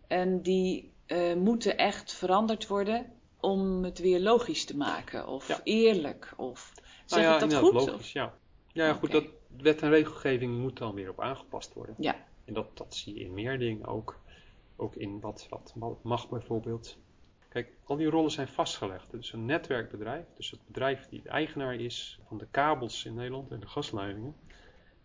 En 0.06 0.42
die 0.42 0.92
uh, 1.06 1.34
moeten 1.34 1.76
echt 1.76 2.12
veranderd 2.12 2.66
worden 2.66 3.12
om 3.40 3.84
het 3.84 3.98
weer 3.98 4.20
logisch 4.20 4.64
te 4.64 4.76
maken. 4.76 5.26
Of 5.26 5.48
Ja. 5.48 5.60
eerlijk. 5.64 6.32
Of 6.36 6.72
zeg 7.04 7.18
nou 7.18 7.22
ja, 7.22 7.44
ik 7.44 7.50
dat 7.50 7.58
goed? 7.58 7.72
logisch, 7.72 8.12
ja. 8.12 8.34
Ja, 8.72 8.92
goed, 8.92 9.10
dat 9.10 9.24
wet 9.56 9.82
en 9.82 9.90
regelgeving 9.90 10.58
moet 10.58 10.78
dan 10.78 10.94
weer 10.94 11.10
op 11.10 11.20
aangepast 11.20 11.74
worden. 11.74 11.94
Ja. 11.98 12.24
En 12.44 12.54
dat, 12.54 12.76
dat 12.76 12.94
zie 12.94 13.14
je 13.14 13.20
in 13.24 13.34
meer 13.34 13.58
dingen 13.58 13.86
ook. 13.86 14.20
Ook 14.76 14.94
in 14.96 15.20
wat, 15.20 15.48
wat 15.74 15.98
mag 16.02 16.28
bijvoorbeeld. 16.28 16.98
Kijk, 17.48 17.72
al 17.84 17.96
die 17.96 18.06
rollen 18.06 18.30
zijn 18.30 18.48
vastgelegd. 18.48 19.10
Dus 19.10 19.32
een 19.32 19.44
netwerkbedrijf, 19.44 20.24
dus 20.36 20.50
het 20.50 20.60
bedrijf 20.66 21.08
die 21.08 21.22
de 21.22 21.28
eigenaar 21.28 21.74
is 21.74 22.20
van 22.26 22.38
de 22.38 22.46
kabels 22.50 23.04
in 23.04 23.14
Nederland 23.14 23.50
en 23.50 23.60
de 23.60 23.66
gasleidingen, 23.66 24.34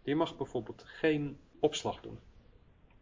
die 0.03 0.15
mag 0.15 0.37
bijvoorbeeld 0.37 0.83
geen 0.85 1.37
opslag 1.59 2.01
doen. 2.01 2.19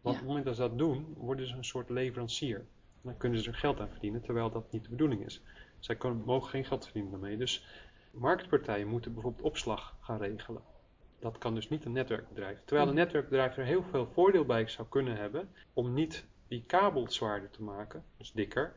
Ja. 0.02 0.10
op 0.10 0.16
het 0.16 0.26
moment 0.26 0.44
dat 0.44 0.54
ze 0.54 0.60
dat 0.60 0.78
doen, 0.78 1.14
worden 1.16 1.46
ze 1.46 1.54
een 1.56 1.64
soort 1.64 1.90
leverancier. 1.90 2.56
En 2.56 3.02
dan 3.02 3.16
kunnen 3.16 3.40
ze 3.40 3.48
er 3.50 3.56
geld 3.56 3.80
aan 3.80 3.88
verdienen, 3.88 4.22
terwijl 4.22 4.50
dat 4.50 4.72
niet 4.72 4.82
de 4.82 4.90
bedoeling 4.90 5.24
is. 5.24 5.40
Zij 5.78 5.96
mogen 6.24 6.50
geen 6.50 6.64
geld 6.64 6.84
verdienen 6.84 7.10
daarmee. 7.10 7.36
Dus 7.36 7.64
marktpartijen 8.18 8.86
moeten 8.88 9.12
bijvoorbeeld 9.12 9.44
opslag 9.44 9.96
gaan 10.00 10.18
regelen. 10.18 10.62
Dat 11.20 11.38
kan 11.38 11.54
dus 11.54 11.68
niet 11.68 11.84
een 11.84 11.92
netwerkbedrijf. 11.92 12.58
Terwijl 12.64 12.88
een 12.88 12.94
Mhm. 12.94 13.02
netwerkbedrijf 13.02 13.56
er 13.56 13.64
heel 13.64 13.82
veel 13.82 14.06
voordeel 14.06 14.44
bij 14.44 14.68
zou 14.68 14.88
kunnen 14.88 15.16
hebben 15.16 15.48
om 15.72 15.94
niet 15.94 16.26
die 16.48 16.64
kabel 16.66 17.10
zwaarder 17.10 17.50
te 17.50 17.62
maken, 17.62 18.04
dus 18.16 18.32
dikker, 18.32 18.72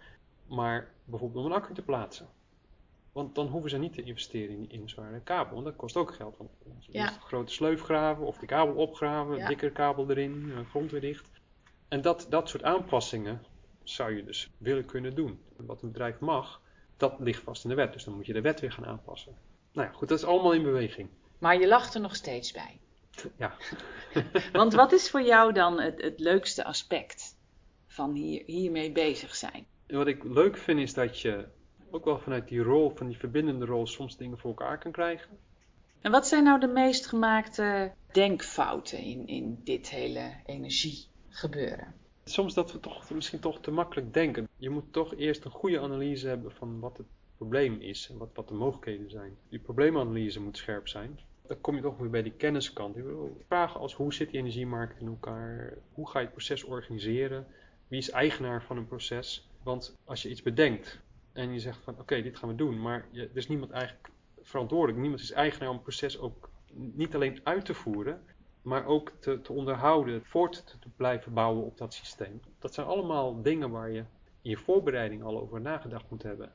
maar 0.48 0.92
bijvoorbeeld 1.04 1.46
om 1.46 1.52
een 1.52 1.58
accu 1.58 1.74
te 1.74 1.82
plaatsen. 1.82 2.28
Want 3.12 3.36
dan 3.36 3.48
hoeven 3.48 3.70
ze 3.70 3.78
niet 3.78 3.94
te 3.94 4.02
investeren 4.04 4.56
in, 4.56 4.70
in 4.70 4.90
zware 4.90 5.20
kabel, 5.22 5.54
want 5.54 5.66
dat 5.66 5.76
kost 5.76 5.98
ook 5.98 6.14
geld. 6.16 6.38
Want 6.38 6.86
je 6.86 6.92
Ja. 6.92 7.08
grote 7.08 7.54
sleuf 7.54 7.82
graven 7.82 8.26
of 8.26 8.38
die 8.38 8.48
kabel 8.48 8.76
opgraven, 8.76 9.36
Ja. 9.38 9.48
dikkere 9.48 9.72
kabel 9.72 10.10
erin, 10.10 10.52
eh, 10.56 10.70
grond 10.70 10.92
weer 10.92 11.02
dicht. 11.02 11.30
En 11.88 12.02
dat, 12.02 12.26
dat 12.30 12.50
soort 12.50 12.64
aanpassingen 12.64 13.44
zou 13.84 14.16
je 14.16 14.24
dus 14.24 14.50
willen 14.58 14.86
kunnen 14.86 15.16
doen. 15.16 15.40
Wat 15.58 15.82
een 15.82 15.92
bedrijf 15.92 16.20
mag, 16.20 16.62
dat 17.00 17.16
ligt 17.20 17.44
vast 17.44 17.64
in 17.64 17.70
de 17.70 17.76
wet. 17.76 17.94
Dus 17.94 18.04
dan 18.04 18.16
moet 18.16 18.26
je 18.26 18.34
de 18.34 18.42
wet 18.42 18.60
weer 18.60 18.72
gaan 18.72 18.86
aanpassen. 18.86 19.36
Nou 19.74 19.88
ja, 19.88 19.94
goed, 19.94 20.08
dat 20.08 20.18
is 20.18 20.26
allemaal 20.26 20.52
in 20.52 20.64
beweging. 20.64 21.10
Maar 21.38 21.60
je 21.60 21.68
lacht 21.68 21.94
er 21.94 22.02
nog 22.02 22.16
steeds 22.16 22.52
bij. 22.52 22.80
Ja. 23.38 23.54
Want 24.54 24.74
wat 24.74 24.92
is 24.92 25.10
voor 25.10 25.22
jou 25.22 25.54
dan 25.54 25.80
het, 25.80 26.02
het 26.02 26.20
leukste 26.20 26.64
aspect 26.64 27.38
van 27.88 28.14
hier, 28.14 28.44
hiermee 28.46 28.92
bezig 28.92 29.36
zijn? 29.36 29.66
En 29.88 29.98
wat 29.98 30.08
ik 30.08 30.24
leuk 30.24 30.58
vind 30.58 30.80
is 30.80 30.94
dat 30.94 31.20
je 31.20 31.48
ook 31.92 32.06
wel 32.06 32.20
vanuit 32.20 32.48
die 32.48 32.62
rol, 32.62 32.90
van 32.96 33.08
die 33.08 33.18
verbindende 33.18 33.66
rol, 33.66 33.88
soms 33.88 34.18
dingen 34.18 34.38
voor 34.38 34.50
elkaar 34.50 34.78
kan 34.78 34.92
krijgen. 34.92 35.38
En 36.02 36.12
wat 36.12 36.28
zijn 36.28 36.44
nou 36.44 36.60
de 36.60 36.68
meest 36.68 37.06
gemaakte 37.08 37.92
denkfouten 38.12 38.98
in, 38.98 39.28
in 39.28 39.62
dit 39.64 39.90
hele 39.90 40.34
energiegebeuren? 40.46 41.94
Soms 42.30 42.54
dat 42.54 42.72
we 42.72 42.80
toch 42.80 43.10
misschien 43.10 43.40
toch 43.40 43.60
te 43.60 43.72
makkelijk 43.72 44.14
denken. 44.14 44.48
Je 44.58 44.70
moet 44.70 44.94
toch 44.94 45.16
eerst 45.16 45.46
een 45.46 45.52
goede 45.52 45.80
analyse 45.80 46.28
hebben 46.28 46.52
van 46.52 46.80
wat 46.80 46.98
het 46.98 47.08
probleem 47.38 47.82
is 47.82 48.10
en 48.10 48.18
wat, 48.18 48.30
wat 48.34 48.48
de 48.48 48.54
mogelijkheden 48.54 49.10
zijn. 49.10 49.38
Die 49.50 49.60
probleemanalyse 49.60 50.42
moet 50.42 50.58
scherp 50.58 50.88
zijn. 50.88 51.20
Dan 51.48 51.62
kom 51.62 51.76
je 51.76 51.82
toch 51.82 51.98
weer 51.98 52.10
bij 52.10 52.24
die 52.24 52.32
kenniskant. 52.32 52.96
Vragen 53.48 53.80
als 53.80 53.94
hoe 53.94 54.14
zit 54.14 54.30
die 54.30 54.40
energiemarkt 54.40 55.00
in 55.00 55.08
elkaar? 55.08 55.78
Hoe 55.94 56.10
ga 56.10 56.20
je 56.20 56.26
het 56.26 56.34
proces 56.34 56.64
organiseren? 56.64 57.48
Wie 57.88 58.00
is 58.00 58.10
eigenaar 58.10 58.64
van 58.64 58.78
een 58.78 58.88
proces? 58.88 59.50
Want 59.64 59.98
als 60.06 60.22
je 60.22 60.30
iets 60.30 60.42
bedenkt 60.42 61.00
en 61.34 61.54
je 61.54 61.60
zegt 61.60 61.84
van 61.84 62.00
oké, 62.00 62.22
dit 62.22 62.38
gaan 62.38 62.50
we 62.50 62.56
doen, 62.56 62.82
maar 62.82 63.06
er 63.14 63.30
is 63.34 63.48
niemand 63.48 63.72
eigenlijk 63.72 64.10
verantwoordelijk. 64.42 65.00
Niemand 65.00 65.22
is 65.22 65.32
eigenaar 65.32 65.70
om 65.70 65.74
het 65.74 65.84
proces 65.84 66.20
ook 66.20 66.50
niet 66.74 67.16
alleen 67.16 67.40
uit 67.44 67.66
te 67.66 67.74
voeren, 67.74 68.22
maar 68.62 68.86
ook 68.86 69.12
te, 69.20 69.42
te 69.42 69.54
onderhouden, 69.54 70.26
voort 70.26 70.68
te, 70.68 70.80
te 70.80 70.90
blijven 70.96 71.34
bouwen 71.34 71.66
op 71.66 71.78
dat 71.78 71.94
systeem. 71.94 72.42
Dat 72.60 72.74
zijn 72.74 72.88
allemaal 72.88 73.42
dingen 73.42 73.70
waar 73.70 73.92
je 73.92 74.04
in 74.42 74.50
je 74.50 74.58
voorbereiding 74.58 75.24
al 75.24 75.40
over 75.40 75.62
nagedacht 75.62 76.10
moet 76.10 76.24
hebben. 76.24 76.52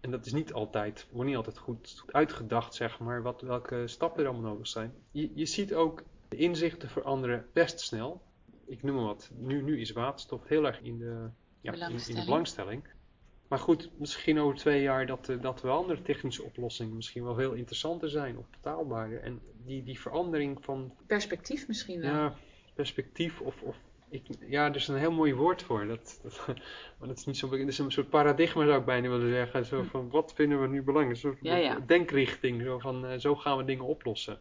En 0.00 0.10
dat 0.10 0.26
is 0.26 0.32
niet 0.32 0.52
altijd, 0.52 1.06
wordt 1.10 1.28
niet 1.28 1.36
altijd 1.36 1.58
goed, 1.58 2.04
uitgedacht, 2.06 2.74
zeg 2.74 2.98
maar, 2.98 3.22
wat, 3.22 3.40
welke 3.40 3.86
stappen 3.86 4.22
er 4.22 4.28
allemaal 4.30 4.50
nodig 4.50 4.66
zijn. 4.66 4.92
Je, 5.10 5.30
je 5.34 5.46
ziet 5.46 5.74
ook 5.74 6.02
de 6.28 6.36
inzichten 6.36 6.88
veranderen 6.88 7.46
best 7.52 7.80
snel. 7.80 8.22
Ik 8.66 8.82
noem 8.82 8.94
maar 8.94 9.04
wat. 9.04 9.30
Nu, 9.34 9.62
nu 9.62 9.80
is 9.80 9.92
waterstof 9.92 10.48
heel 10.48 10.66
erg 10.66 10.80
in 10.80 10.98
de, 10.98 11.28
ja, 11.60 11.72
in, 11.72 11.98
in 12.08 12.14
de 12.14 12.24
Belangstelling. 12.24 12.84
Maar 13.54 13.62
goed, 13.62 13.90
misschien 13.96 14.40
over 14.40 14.56
twee 14.56 14.82
jaar 14.82 15.06
dat, 15.06 15.28
eh, 15.28 15.40
dat 15.40 15.60
wel 15.60 15.76
andere 15.76 16.02
technische 16.02 16.42
oplossingen 16.42 16.94
misschien 16.96 17.24
wel 17.24 17.34
veel 17.34 17.52
interessanter 17.52 18.10
zijn 18.10 18.38
of 18.38 18.50
betaalbaarder. 18.50 19.20
En 19.22 19.40
die, 19.64 19.82
die 19.82 20.00
verandering 20.00 20.64
van 20.64 20.94
Perspectief 21.06 21.68
misschien 21.68 22.00
wel. 22.00 22.10
ja, 22.10 22.36
perspectief 22.74 23.40
of, 23.40 23.62
of 23.62 23.76
ik, 24.08 24.22
ja, 24.48 24.68
er 24.68 24.76
is 24.76 24.88
een 24.88 24.96
heel 24.96 25.12
mooi 25.12 25.34
woord 25.34 25.62
voor. 25.62 25.86
Dat, 25.86 26.20
dat, 26.22 26.46
maar 26.98 27.08
dat 27.08 27.18
is 27.18 27.24
niet 27.24 27.36
zo. 27.36 27.50
Het 27.50 27.68
is 27.68 27.78
een 27.78 27.90
soort 27.92 28.08
paradigma 28.08 28.64
zou 28.64 28.78
ik 28.78 28.84
bijna 28.84 29.08
willen 29.08 29.30
zeggen. 29.30 29.64
Zo 29.64 29.82
van, 29.82 30.10
wat 30.10 30.32
vinden 30.34 30.60
we 30.60 30.68
nu 30.68 30.82
belangrijk? 30.82 31.14
Een 31.14 31.30
soort 31.30 31.38
Ja, 31.42 31.56
ja. 31.56 31.80
denkrichting. 31.86 32.62
Zo 32.62 32.78
van, 32.78 33.06
eh, 33.06 33.18
zo 33.18 33.34
gaan 33.36 33.56
we 33.56 33.64
dingen 33.64 33.84
oplossen. 33.84 34.40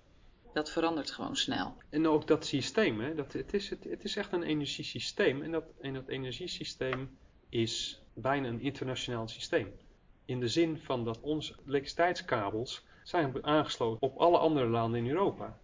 Dat 0.54 0.71
verandert 0.71 1.12
gewoon 1.12 1.36
snel. 1.36 1.78
En 1.89 2.08
ook 2.08 2.28
dat 2.28 2.45
systeem, 2.45 2.99
hè, 2.99 3.15
dat, 3.15 3.34
het, 3.34 3.54
is, 3.54 3.69
het, 3.69 3.84
het 3.84 4.04
is 4.04 4.15
echt 4.15 4.32
een 4.32 4.43
energiesysteem. 4.43 5.41
En 5.41 5.52
dat, 5.52 5.65
en 5.82 5.93
dat 5.93 6.08
energiesysteem 6.08 7.17
is 7.49 8.02
bijna 8.13 8.47
een 8.47 8.62
internationaal 8.62 9.28
systeem. 9.28 9.73
In 10.26 10.39
de 10.39 10.47
zin 10.47 10.78
van 10.78 11.04
dat 11.04 11.19
onze 11.21 11.56
elektriciteitskabels 11.67 12.86
zijn 13.04 13.45
aangesloten 13.45 14.02
op 14.02 14.17
alle 14.17 14.38
andere 14.38 14.67
landen 14.67 14.99
in 14.99 15.10
Europa. 15.10 15.60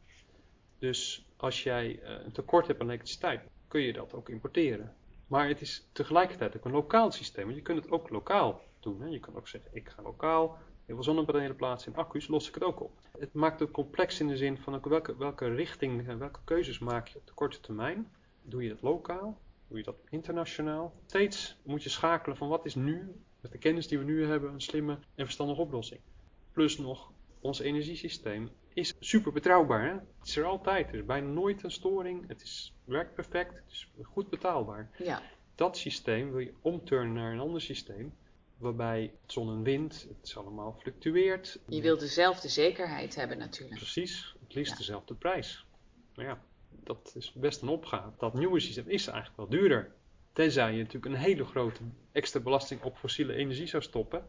Dus 0.80 1.26
als 1.38 1.64
jij 1.64 2.00
eh, 2.02 2.26
een 2.26 2.32
tekort 2.32 2.68
hebt 2.68 2.82
aan 2.82 2.88
elektriciteit, 2.88 3.42
kun 3.68 3.82
je 3.82 3.94
dat 3.94 4.14
ook 4.14 4.30
importeren. 4.30 4.96
Maar 5.28 5.48
het 5.48 5.62
is 5.62 5.88
tegelijkertijd 5.92 6.58
ook 6.58 6.66
een 6.66 6.72
lokaal 6.72 7.12
systeem. 7.12 7.44
Want 7.44 7.56
je 7.56 7.62
kunt 7.62 7.84
het 7.84 7.92
ook 7.92 8.10
lokaal 8.10 8.62
doen. 8.80 9.02
Hè. 9.02 9.08
Je 9.08 9.20
kan 9.20 9.36
ook 9.36 9.48
zeggen, 9.48 9.72
ik 9.74 9.90
ga 9.90 10.02
lokaal 10.02 10.58
heel 10.86 10.96
veel 10.96 11.04
zonnepanelen 11.04 11.56
plaatsen 11.56 11.94
en 11.94 12.00
accu's, 12.00 12.28
los 12.28 12.48
ik 12.48 12.54
het 12.54 12.64
ook 12.64 12.82
op. 12.82 12.92
Het 13.20 13.34
maakt 13.34 13.60
het 13.60 13.72
complex 13.72 14.20
in 14.20 14.28
de 14.28 14.38
zin 14.38 14.58
van 14.58 14.82
welke, 14.82 15.18
welke 15.18 15.54
richting, 15.54 16.08
en 16.08 16.20
welke 16.20 16.40
keuzes 16.44 16.80
maak 16.80 17.08
je 17.08 17.18
op 17.18 17.28
de 17.28 17.34
korte 17.34 17.60
termijn. 17.60 18.12
Doe 18.42 18.64
je 18.64 18.70
dat 18.70 18.82
lokaal? 18.82 19.38
Doe 19.70 19.78
je 19.78 19.84
dat 19.84 19.96
internationaal? 20.10 20.94
Steeds 21.06 21.56
moet 21.64 21.84
je 21.84 21.90
schakelen 21.90 22.38
van 22.38 22.48
wat 22.48 22.66
is 22.66 22.76
nu, 22.76 23.12
met 23.42 23.52
de 23.52 23.58
kennis 23.58 23.88
die 23.88 23.98
we 23.98 24.04
nu 24.04 24.26
hebben, 24.26 24.54
een 24.54 24.62
slimme 24.62 24.94
en 25.16 25.26
verstandige 25.26 25.62
oplossing. 25.62 26.00
Plus 26.52 26.78
nog, 26.78 27.12
ons 27.40 27.60
energiesysteem 27.60 28.50
is 28.74 28.94
super 29.00 29.32
betrouwbaar. 29.32 29.84
Hè? 29.86 29.92
Het 29.94 30.28
is 30.28 30.38
er 30.38 30.46
altijd. 30.46 30.88
Er 30.88 30.96
is 30.96 31.06
bijna 31.06 31.28
nooit 31.28 31.64
een 31.64 31.72
storing. 31.72 32.28
Het 32.28 32.42
is, 32.42 32.74
werkt 32.84 33.14
perfect. 33.14 33.56
Het 33.56 33.72
is 33.72 33.90
goed 34.04 34.30
betaalbaar. 34.30 34.90
Ja. 34.98 35.22
Dat 35.56 35.78
systeem 35.78 36.30
wil 36.32 36.40
je 36.40 36.54
omturnen 36.62 37.14
naar 37.14 37.34
een 37.34 37.40
ander 37.40 37.62
systeem. 37.62 38.14
Waarbij 38.58 39.14
zon 39.26 39.50
en 39.50 39.64
wind, 39.64 40.06
het 40.18 40.28
is 40.28 40.38
allemaal 40.38 40.76
fluctueert. 40.80 41.60
Je 41.68 41.82
wilt 41.82 42.00
dezelfde 42.00 42.48
zekerheid 42.48 43.16
hebben 43.16 43.38
natuurlijk. 43.38 43.78
Precies, 43.78 44.36
het 44.40 44.54
liefst 44.54 44.72
Ja. 44.72 44.78
dezelfde 44.78 45.14
prijs. 45.16 45.66
Maar 46.16 46.26
ja, 46.26 46.42
dat 46.84 47.14
is 47.16 47.34
best 47.34 47.62
een 47.62 47.68
opgave. 47.68 48.12
Dat 48.18 48.34
nieuwe 48.34 48.60
systeem 48.60 48.88
is 48.88 49.08
eigenlijk 49.08 49.38
wel 49.38 49.60
duurder. 49.60 49.92
Tenzij 50.34 50.72
je 50.72 50.78
natuurlijk 50.78 51.14
een 51.14 51.22
hele 51.22 51.46
grote 51.46 51.82
extra 52.12 52.40
belasting 52.40 52.82
op 52.82 52.98
fossiele 52.98 53.34
energie 53.34 53.68
zou 53.68 53.84
stoppen. 53.84 54.26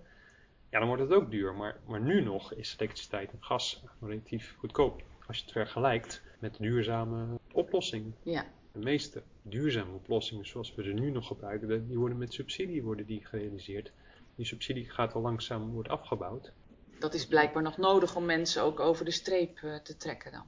Ja, 0.70 0.78
dan 0.78 0.88
wordt 0.88 1.02
het 1.02 1.12
ook 1.12 1.30
duur. 1.30 1.54
Maar, 1.54 1.80
maar 1.86 2.00
nu 2.00 2.20
nog 2.20 2.52
is 2.52 2.74
elektriciteit 2.78 3.30
en 3.30 3.38
gas 3.40 3.84
relatief 4.00 4.54
goedkoop. 4.58 5.02
Als 5.26 5.36
je 5.36 5.42
het 5.42 5.52
vergelijkt 5.52 6.22
met 6.38 6.56
duurzame 6.58 7.26
oplossingen. 7.52 8.14
Ja. 8.22 8.46
De 8.72 8.78
meeste 8.78 9.22
duurzame 9.42 9.92
oplossingen 9.92 10.46
zoals 10.46 10.74
we 10.74 10.82
ze 10.82 10.92
nu 10.92 11.10
nog 11.10 11.26
gebruiken, 11.26 11.88
die 11.88 11.98
worden 11.98 12.18
met 12.18 12.32
subsidie 12.32 12.82
worden 12.82 13.06
die 13.06 13.26
gerealiseerd. 13.26 13.92
Die 14.34 14.46
subsidie 14.46 14.90
gaat 14.90 15.14
al 15.14 15.20
langzaam 15.20 15.70
wordt 15.70 15.88
afgebouwd. 15.88 16.52
Dat 16.98 17.14
is 17.14 17.26
blijkbaar 17.26 17.62
nog 17.62 17.76
nodig 17.76 18.16
om 18.16 18.24
mensen 18.24 18.62
ook 18.62 18.80
over 18.80 19.04
de 19.04 19.10
streep 19.10 19.58
eh, 19.58 19.76
te 19.76 19.96
trekken 19.96 20.32
dan. 20.32 20.44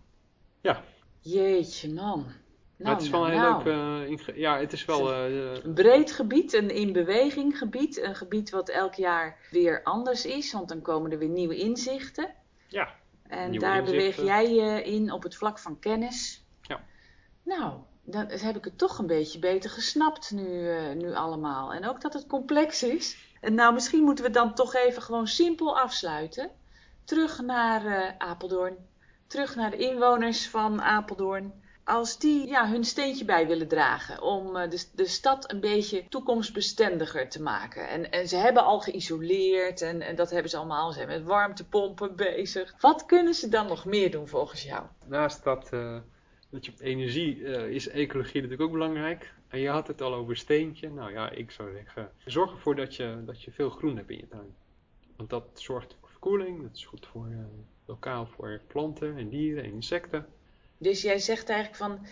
Ja. 0.60 0.84
Jeetje 1.22 1.92
man. 1.92 2.26
Nou, 2.76 2.94
het 2.94 3.02
is 3.02 3.10
wel 3.10 3.20
nou, 3.20 3.32
een 3.32 3.40
heel 3.40 3.50
nou. 3.50 3.64
leuk. 3.64 4.04
eh, 4.04 4.10
inge- 4.10 4.40
ja, 4.40 4.58
het 4.58 4.72
is 4.72 4.84
wel. 4.84 5.12
eh, 5.12 5.54
Een 5.64 5.74
breed 5.74 6.12
gebied, 6.12 6.52
een 6.52 6.70
in 6.70 6.92
beweging 6.92 7.58
gebied. 7.58 7.98
Een 8.02 8.14
gebied 8.14 8.50
wat 8.50 8.68
elk 8.68 8.94
jaar 8.94 9.38
weer 9.50 9.82
anders 9.82 10.26
is, 10.26 10.52
want 10.52 10.68
dan 10.68 10.82
komen 10.82 11.10
er 11.12 11.18
weer 11.18 11.28
nieuwe 11.28 11.56
inzichten. 11.56 12.34
ja, 12.68 12.88
En 13.28 13.50
Nieuwe 13.50 13.64
daar 13.66 13.82
beweeg 13.82 14.22
jij 14.22 14.54
je 14.54 14.82
in 14.84 15.12
op 15.12 15.22
het 15.22 15.36
vlak 15.36 15.58
van 15.58 15.78
kennis. 15.78 16.44
Ja. 16.62 16.84
Nou, 17.42 17.72
dan 18.04 18.26
heb 18.30 18.56
ik 18.56 18.64
het 18.64 18.78
toch 18.78 18.98
een 18.98 19.06
beetje 19.06 19.38
beter 19.38 19.70
gesnapt 19.70 20.30
nu, 20.30 20.70
eh, 20.70 20.92
nu 20.94 21.14
allemaal. 21.14 21.72
En 21.72 21.88
ook 21.88 22.00
dat 22.00 22.12
het 22.12 22.26
complex 22.26 22.82
is. 22.82 23.16
En 23.40 23.54
nou, 23.54 23.74
misschien 23.74 24.02
moeten 24.04 24.24
we 24.24 24.30
dan 24.30 24.54
toch 24.54 24.74
even 24.74 25.02
gewoon 25.02 25.26
simpel 25.26 25.78
afsluiten. 25.78 26.50
Terug 27.04 27.40
naar 27.40 27.86
eh, 27.86 28.14
Apeldoorn. 28.18 28.76
Terug 29.32 29.56
naar 29.56 29.70
de 29.70 29.76
inwoners 29.76 30.48
van 30.48 30.82
Apeldoorn. 30.82 31.52
Als 31.84 32.18
die 32.18 32.46
ja, 32.46 32.68
hun 32.68 32.84
steentje 32.84 33.24
bij 33.24 33.46
willen 33.46 33.68
dragen 33.68 34.22
om 34.22 34.56
eh, 34.56 34.70
de, 34.70 34.84
de 34.94 35.06
stad 35.06 35.52
een 35.52 35.60
beetje 35.60 36.08
toekomstbestendiger 36.08 37.28
te 37.28 37.42
maken. 37.42 38.10
En, 38.10 38.28
ze 38.28 38.36
hebben 38.36 38.64
al 38.64 38.80
geïsoleerd 38.80 39.80
en, 39.80 40.16
dat 40.16 40.30
hebben 40.30 40.50
ze 40.50 40.56
allemaal. 40.56 40.92
Ze 40.92 41.06
met 41.06 41.22
warmtepompen 41.22 42.16
bezig. 42.16 42.74
Wat 42.80 43.06
kunnen 43.06 43.34
ze 43.34 43.48
dan 43.48 43.66
nog 43.66 43.84
meer 43.84 44.10
doen 44.10 44.28
volgens 44.28 44.62
jou? 44.62 44.86
naast 45.06 45.44
dat, 45.44 45.72
eh, 45.72 45.98
je 46.60 46.72
energie 46.78 47.44
eh, 47.44 47.68
is 47.68 47.88
ecologie 47.88 48.42
natuurlijk 48.42 48.62
ook 48.68 48.72
belangrijk. 48.72 49.32
En 49.48 49.60
je 49.60 49.68
had 49.68 49.86
het 49.86 50.00
al 50.00 50.14
over 50.14 50.36
steentje. 50.36 50.90
Nou 50.90 51.12
ja, 51.12 51.30
ik 51.30 51.50
zou 51.50 51.72
zeggen, 51.72 52.10
zorg 52.24 52.50
ervoor 52.50 52.76
dat 52.76 52.96
je, 52.96 53.22
dat 53.26 53.42
je 53.42 53.50
veel 53.52 53.70
groen 53.70 53.96
hebt 53.96 54.10
in 54.10 54.16
je 54.18 54.28
tuin. 54.28 54.54
Want 55.16 55.30
dat 55.30 55.44
zorgt 55.54 55.96
voor 56.00 56.08
verkoeling, 56.08 56.62
dat 56.62 56.76
is 56.76 56.84
goed 56.84 57.06
voor 57.06 57.26
eh, 57.26 57.38
lokaal 57.86 58.26
voor 58.26 58.60
planten 58.66 59.16
en 59.16 59.28
dieren 59.28 59.64
en 59.64 59.70
insecten. 59.72 60.26
Dus 60.78 61.02
jij 61.02 61.18
zegt 61.18 61.48
eigenlijk 61.48 61.78
van, 61.78 62.06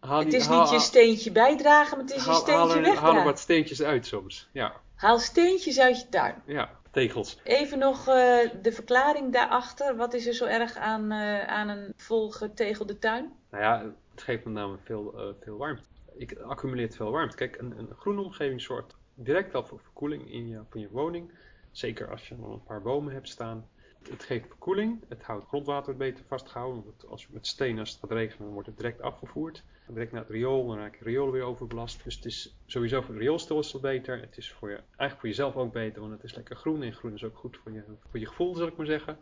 Haal 0.00 0.18
het 0.18 0.32
is 0.32 0.46
haal- 0.46 0.60
niet 0.62 0.70
je 0.70 0.78
steentje 0.78 1.32
bijdragen, 1.32 1.96
maar 1.96 2.06
het 2.06 2.14
is 2.16 2.24
je 2.24 2.30
haal- 2.30 2.46
haal 2.46 2.68
steentje 2.68 2.68
er- 2.68 2.74
Haal 2.74 2.84
er 2.86 2.90
wegdragen. 2.92 3.24
wat 3.24 3.38
steentjes 3.38 3.82
uit 3.82 4.06
soms. 4.06 4.48
Ja, 4.52 4.72
Haal 4.94 5.18
steentjes 5.18 5.80
uit 5.80 6.00
je 6.00 6.08
tuin. 6.08 6.42
ja 6.46 6.70
tegels. 6.90 7.38
Even 7.44 7.78
nog 7.78 7.98
eh, 8.08 8.14
de 8.62 8.72
verklaring 8.72 9.32
daarachter. 9.32 9.96
Wat 9.96 10.14
is 10.14 10.26
er 10.26 10.32
zo 10.34 10.44
erg 10.44 10.76
aan, 10.76 11.10
eh, 11.12 11.46
aan 11.46 11.68
een 11.68 11.92
volgetegelde 11.96 12.98
tuin? 12.98 13.32
Nou 13.50 13.62
ja, 13.62 13.92
het 14.10 14.22
geeft 14.22 14.44
met 14.44 14.54
name 14.54 14.76
veel, 14.84 15.18
eh, 15.18 15.26
veel 15.42 15.56
warmte. 15.56 15.82
Ik 16.16 16.38
accumuleert 16.38 16.96
veel 16.96 17.10
warmte. 17.10 17.36
Kijk, 17.36 17.58
een, 17.58 17.78
een 17.78 17.88
groene 17.98 18.20
omgeving 18.20 18.60
zorgt 18.60 18.96
direct 19.14 19.54
al 19.54 19.64
voor 19.64 19.80
verkoeling 19.80 20.32
in 20.32 20.48
je, 20.48 20.60
van 20.70 20.80
je 20.80 20.88
woning. 20.90 21.32
Zeker 21.72 22.10
als 22.10 22.28
je 22.28 22.34
nog 22.36 22.52
een 22.52 22.62
paar 22.64 22.82
bomen 22.82 23.12
hebt 23.12 23.28
staan. 23.28 23.68
Het 24.10 24.24
geeft 24.24 24.46
verkoeling. 24.46 25.04
Het 25.08 25.22
houdt 25.22 25.46
grondwater 25.46 25.96
beter 25.96 26.24
vastgehouden. 26.28 26.84
Want 26.84 27.06
als 27.06 27.22
je 27.22 27.28
met 27.30 27.46
steen, 27.46 27.78
als 27.78 27.90
het 27.90 27.98
gaat 28.00 28.10
regenen, 28.10 28.44
dan 28.44 28.52
wordt 28.52 28.68
het 28.68 28.76
direct 28.76 29.00
afgevoerd. 29.00 29.62
Direct 29.88 30.12
naar 30.12 30.20
het 30.20 30.30
riool, 30.30 30.66
dan 30.66 30.76
raak 30.78 30.96
je 30.96 31.04
riool 31.04 31.30
weer 31.30 31.42
overbelast. 31.42 32.04
Dus 32.04 32.14
het 32.14 32.24
is 32.24 32.56
sowieso 32.66 33.00
voor 33.00 33.14
het 33.14 33.22
rioolstelsel 33.22 33.80
beter. 33.80 34.20
Het 34.20 34.36
is 34.36 34.52
voor 34.52 34.70
je, 34.70 34.76
eigenlijk 34.76 35.20
voor 35.20 35.28
jezelf 35.28 35.56
ook 35.56 35.72
beter, 35.72 36.00
want 36.00 36.12
het 36.12 36.22
is 36.22 36.34
lekker 36.34 36.56
groen. 36.56 36.82
En 36.82 36.92
groen 36.92 37.14
is 37.14 37.24
ook 37.24 37.36
goed 37.36 37.56
voor 37.62 37.72
je, 37.72 37.82
voor 38.10 38.20
je 38.20 38.26
gevoel, 38.26 38.54
zal 38.54 38.66
ik 38.66 38.76
maar 38.76 38.86
zeggen. 38.86 39.18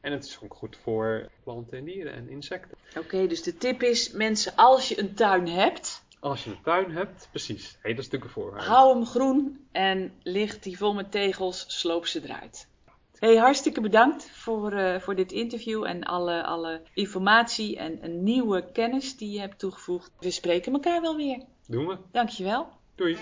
En 0.00 0.12
het 0.12 0.24
is 0.24 0.38
ook 0.42 0.54
goed 0.54 0.76
voor 0.76 1.28
planten 1.42 1.78
en 1.78 1.84
dieren 1.84 2.12
en 2.12 2.28
insecten. 2.28 2.76
Oké, 2.98 3.26
dus 3.26 3.42
de 3.42 3.56
tip 3.56 3.82
is, 3.82 4.12
mensen, 4.12 4.52
als 4.56 4.88
je 4.88 4.98
een 5.00 5.14
tuin 5.14 5.48
hebt, 5.48 6.04
Als 6.20 6.44
je 6.44 6.50
een 6.50 6.62
tuin 6.62 6.90
hebt, 6.90 7.28
precies. 7.30 7.78
Hey, 7.80 7.94
dat 7.94 8.04
is 8.04 8.10
natuurlijk 8.10 8.24
een 8.24 8.42
voorwaarde. 8.42 8.66
hou 8.68 8.94
hem 8.94 9.06
groen 9.06 9.66
en 9.72 10.12
ligt 10.22 10.62
die 10.62 10.76
vol 10.76 10.94
met 10.94 11.10
tegels, 11.10 11.64
sloop 11.68 12.06
ze 12.06 12.22
eruit. 12.24 12.68
Hey, 13.18 13.36
hartstikke 13.36 13.80
bedankt 13.80 14.30
voor, 14.30 14.72
eh, 14.72 15.00
voor 15.00 15.14
dit 15.14 15.32
interview 15.32 15.84
en 15.84 16.02
alle, 16.02 16.44
alle 16.44 16.82
informatie 16.94 17.76
en, 17.76 18.00
en 18.00 18.22
nieuwe 18.22 18.72
kennis 18.72 19.16
die 19.16 19.30
je 19.30 19.40
hebt 19.40 19.58
toegevoegd. 19.58 20.10
We 20.20 20.30
spreken 20.30 20.72
elkaar 20.72 21.00
wel 21.00 21.16
weer. 21.16 21.42
Doen 21.66 21.86
we. 21.86 21.96
Dankjewel. 22.12 22.68
Doei. 22.94 23.16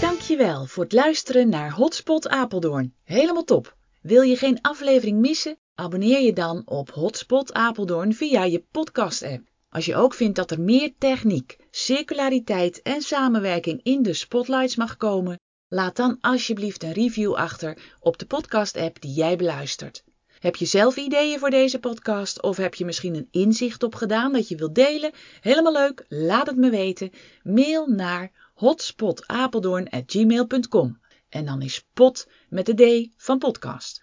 Dankjewel 0.00 0.66
voor 0.66 0.82
het 0.82 0.92
luisteren 0.92 1.48
naar 1.48 1.72
Hotspot 1.72 2.28
Apeldoorn. 2.28 2.94
Helemaal 3.04 3.44
top. 3.44 3.76
Wil 4.00 4.22
je 4.22 4.36
geen 4.36 4.60
aflevering 4.60 5.18
missen? 5.18 5.58
Abonneer 5.74 6.20
je 6.20 6.32
dan 6.32 6.62
op 6.64 6.90
Hotspot 6.90 7.52
Apeldoorn 7.52 8.14
via 8.14 8.44
je 8.44 8.64
podcast-app. 8.70 9.42
Als 9.70 9.84
je 9.84 9.96
ook 9.96 10.14
vindt 10.14 10.36
dat 10.36 10.50
er 10.50 10.60
meer 10.60 10.92
techniek, 10.98 11.56
circulariteit 11.74 12.82
en 12.82 13.02
samenwerking 13.02 13.80
in 13.82 14.02
de 14.02 14.12
spotlights 14.12 14.76
mag 14.76 14.96
komen, 14.96 15.40
laat 15.68 15.96
dan 15.96 16.18
alsjeblieft 16.20 16.82
een 16.82 16.92
review 16.92 17.34
achter 17.34 17.78
op 18.00 18.18
de 18.18 18.26
podcast-app 18.26 19.00
die 19.00 19.12
jij 19.12 19.36
beluistert. 19.36 20.04
Heb 20.38 20.56
je 20.56 20.64
zelf 20.64 20.96
ideeën 20.96 21.38
voor 21.38 21.50
deze 21.50 21.78
podcast 21.78 22.42
of 22.42 22.56
heb 22.56 22.74
je 22.74 22.84
misschien 22.84 23.14
een 23.14 23.28
inzicht 23.30 23.82
opgedaan 23.82 24.32
dat 24.32 24.48
je 24.48 24.56
wilt 24.56 24.74
delen? 24.74 25.12
Helemaal 25.40 25.72
leuk, 25.72 26.04
laat 26.08 26.46
het 26.46 26.56
me 26.56 26.70
weten. 26.70 27.10
Mail 27.42 27.86
naar 27.86 28.30
hotspotapeldoorn@gmail.com 28.54 31.00
en 31.28 31.44
dan 31.44 31.62
is 31.62 31.84
pot 31.92 32.28
met 32.48 32.66
de 32.66 32.74
D 32.74 33.08
van 33.16 33.38
podcast. 33.38 34.02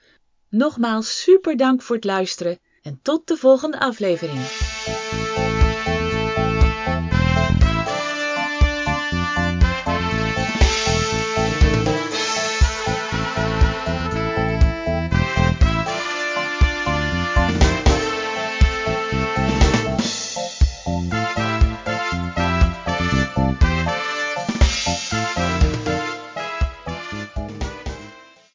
Nogmaals 0.49 1.21
super 1.21 1.57
dank 1.57 1.81
voor 1.81 1.95
het 1.95 2.05
luisteren 2.05 2.59
en 2.81 2.99
tot 3.01 3.27
de 3.27 3.37
volgende 3.37 3.79
aflevering. 3.79 4.41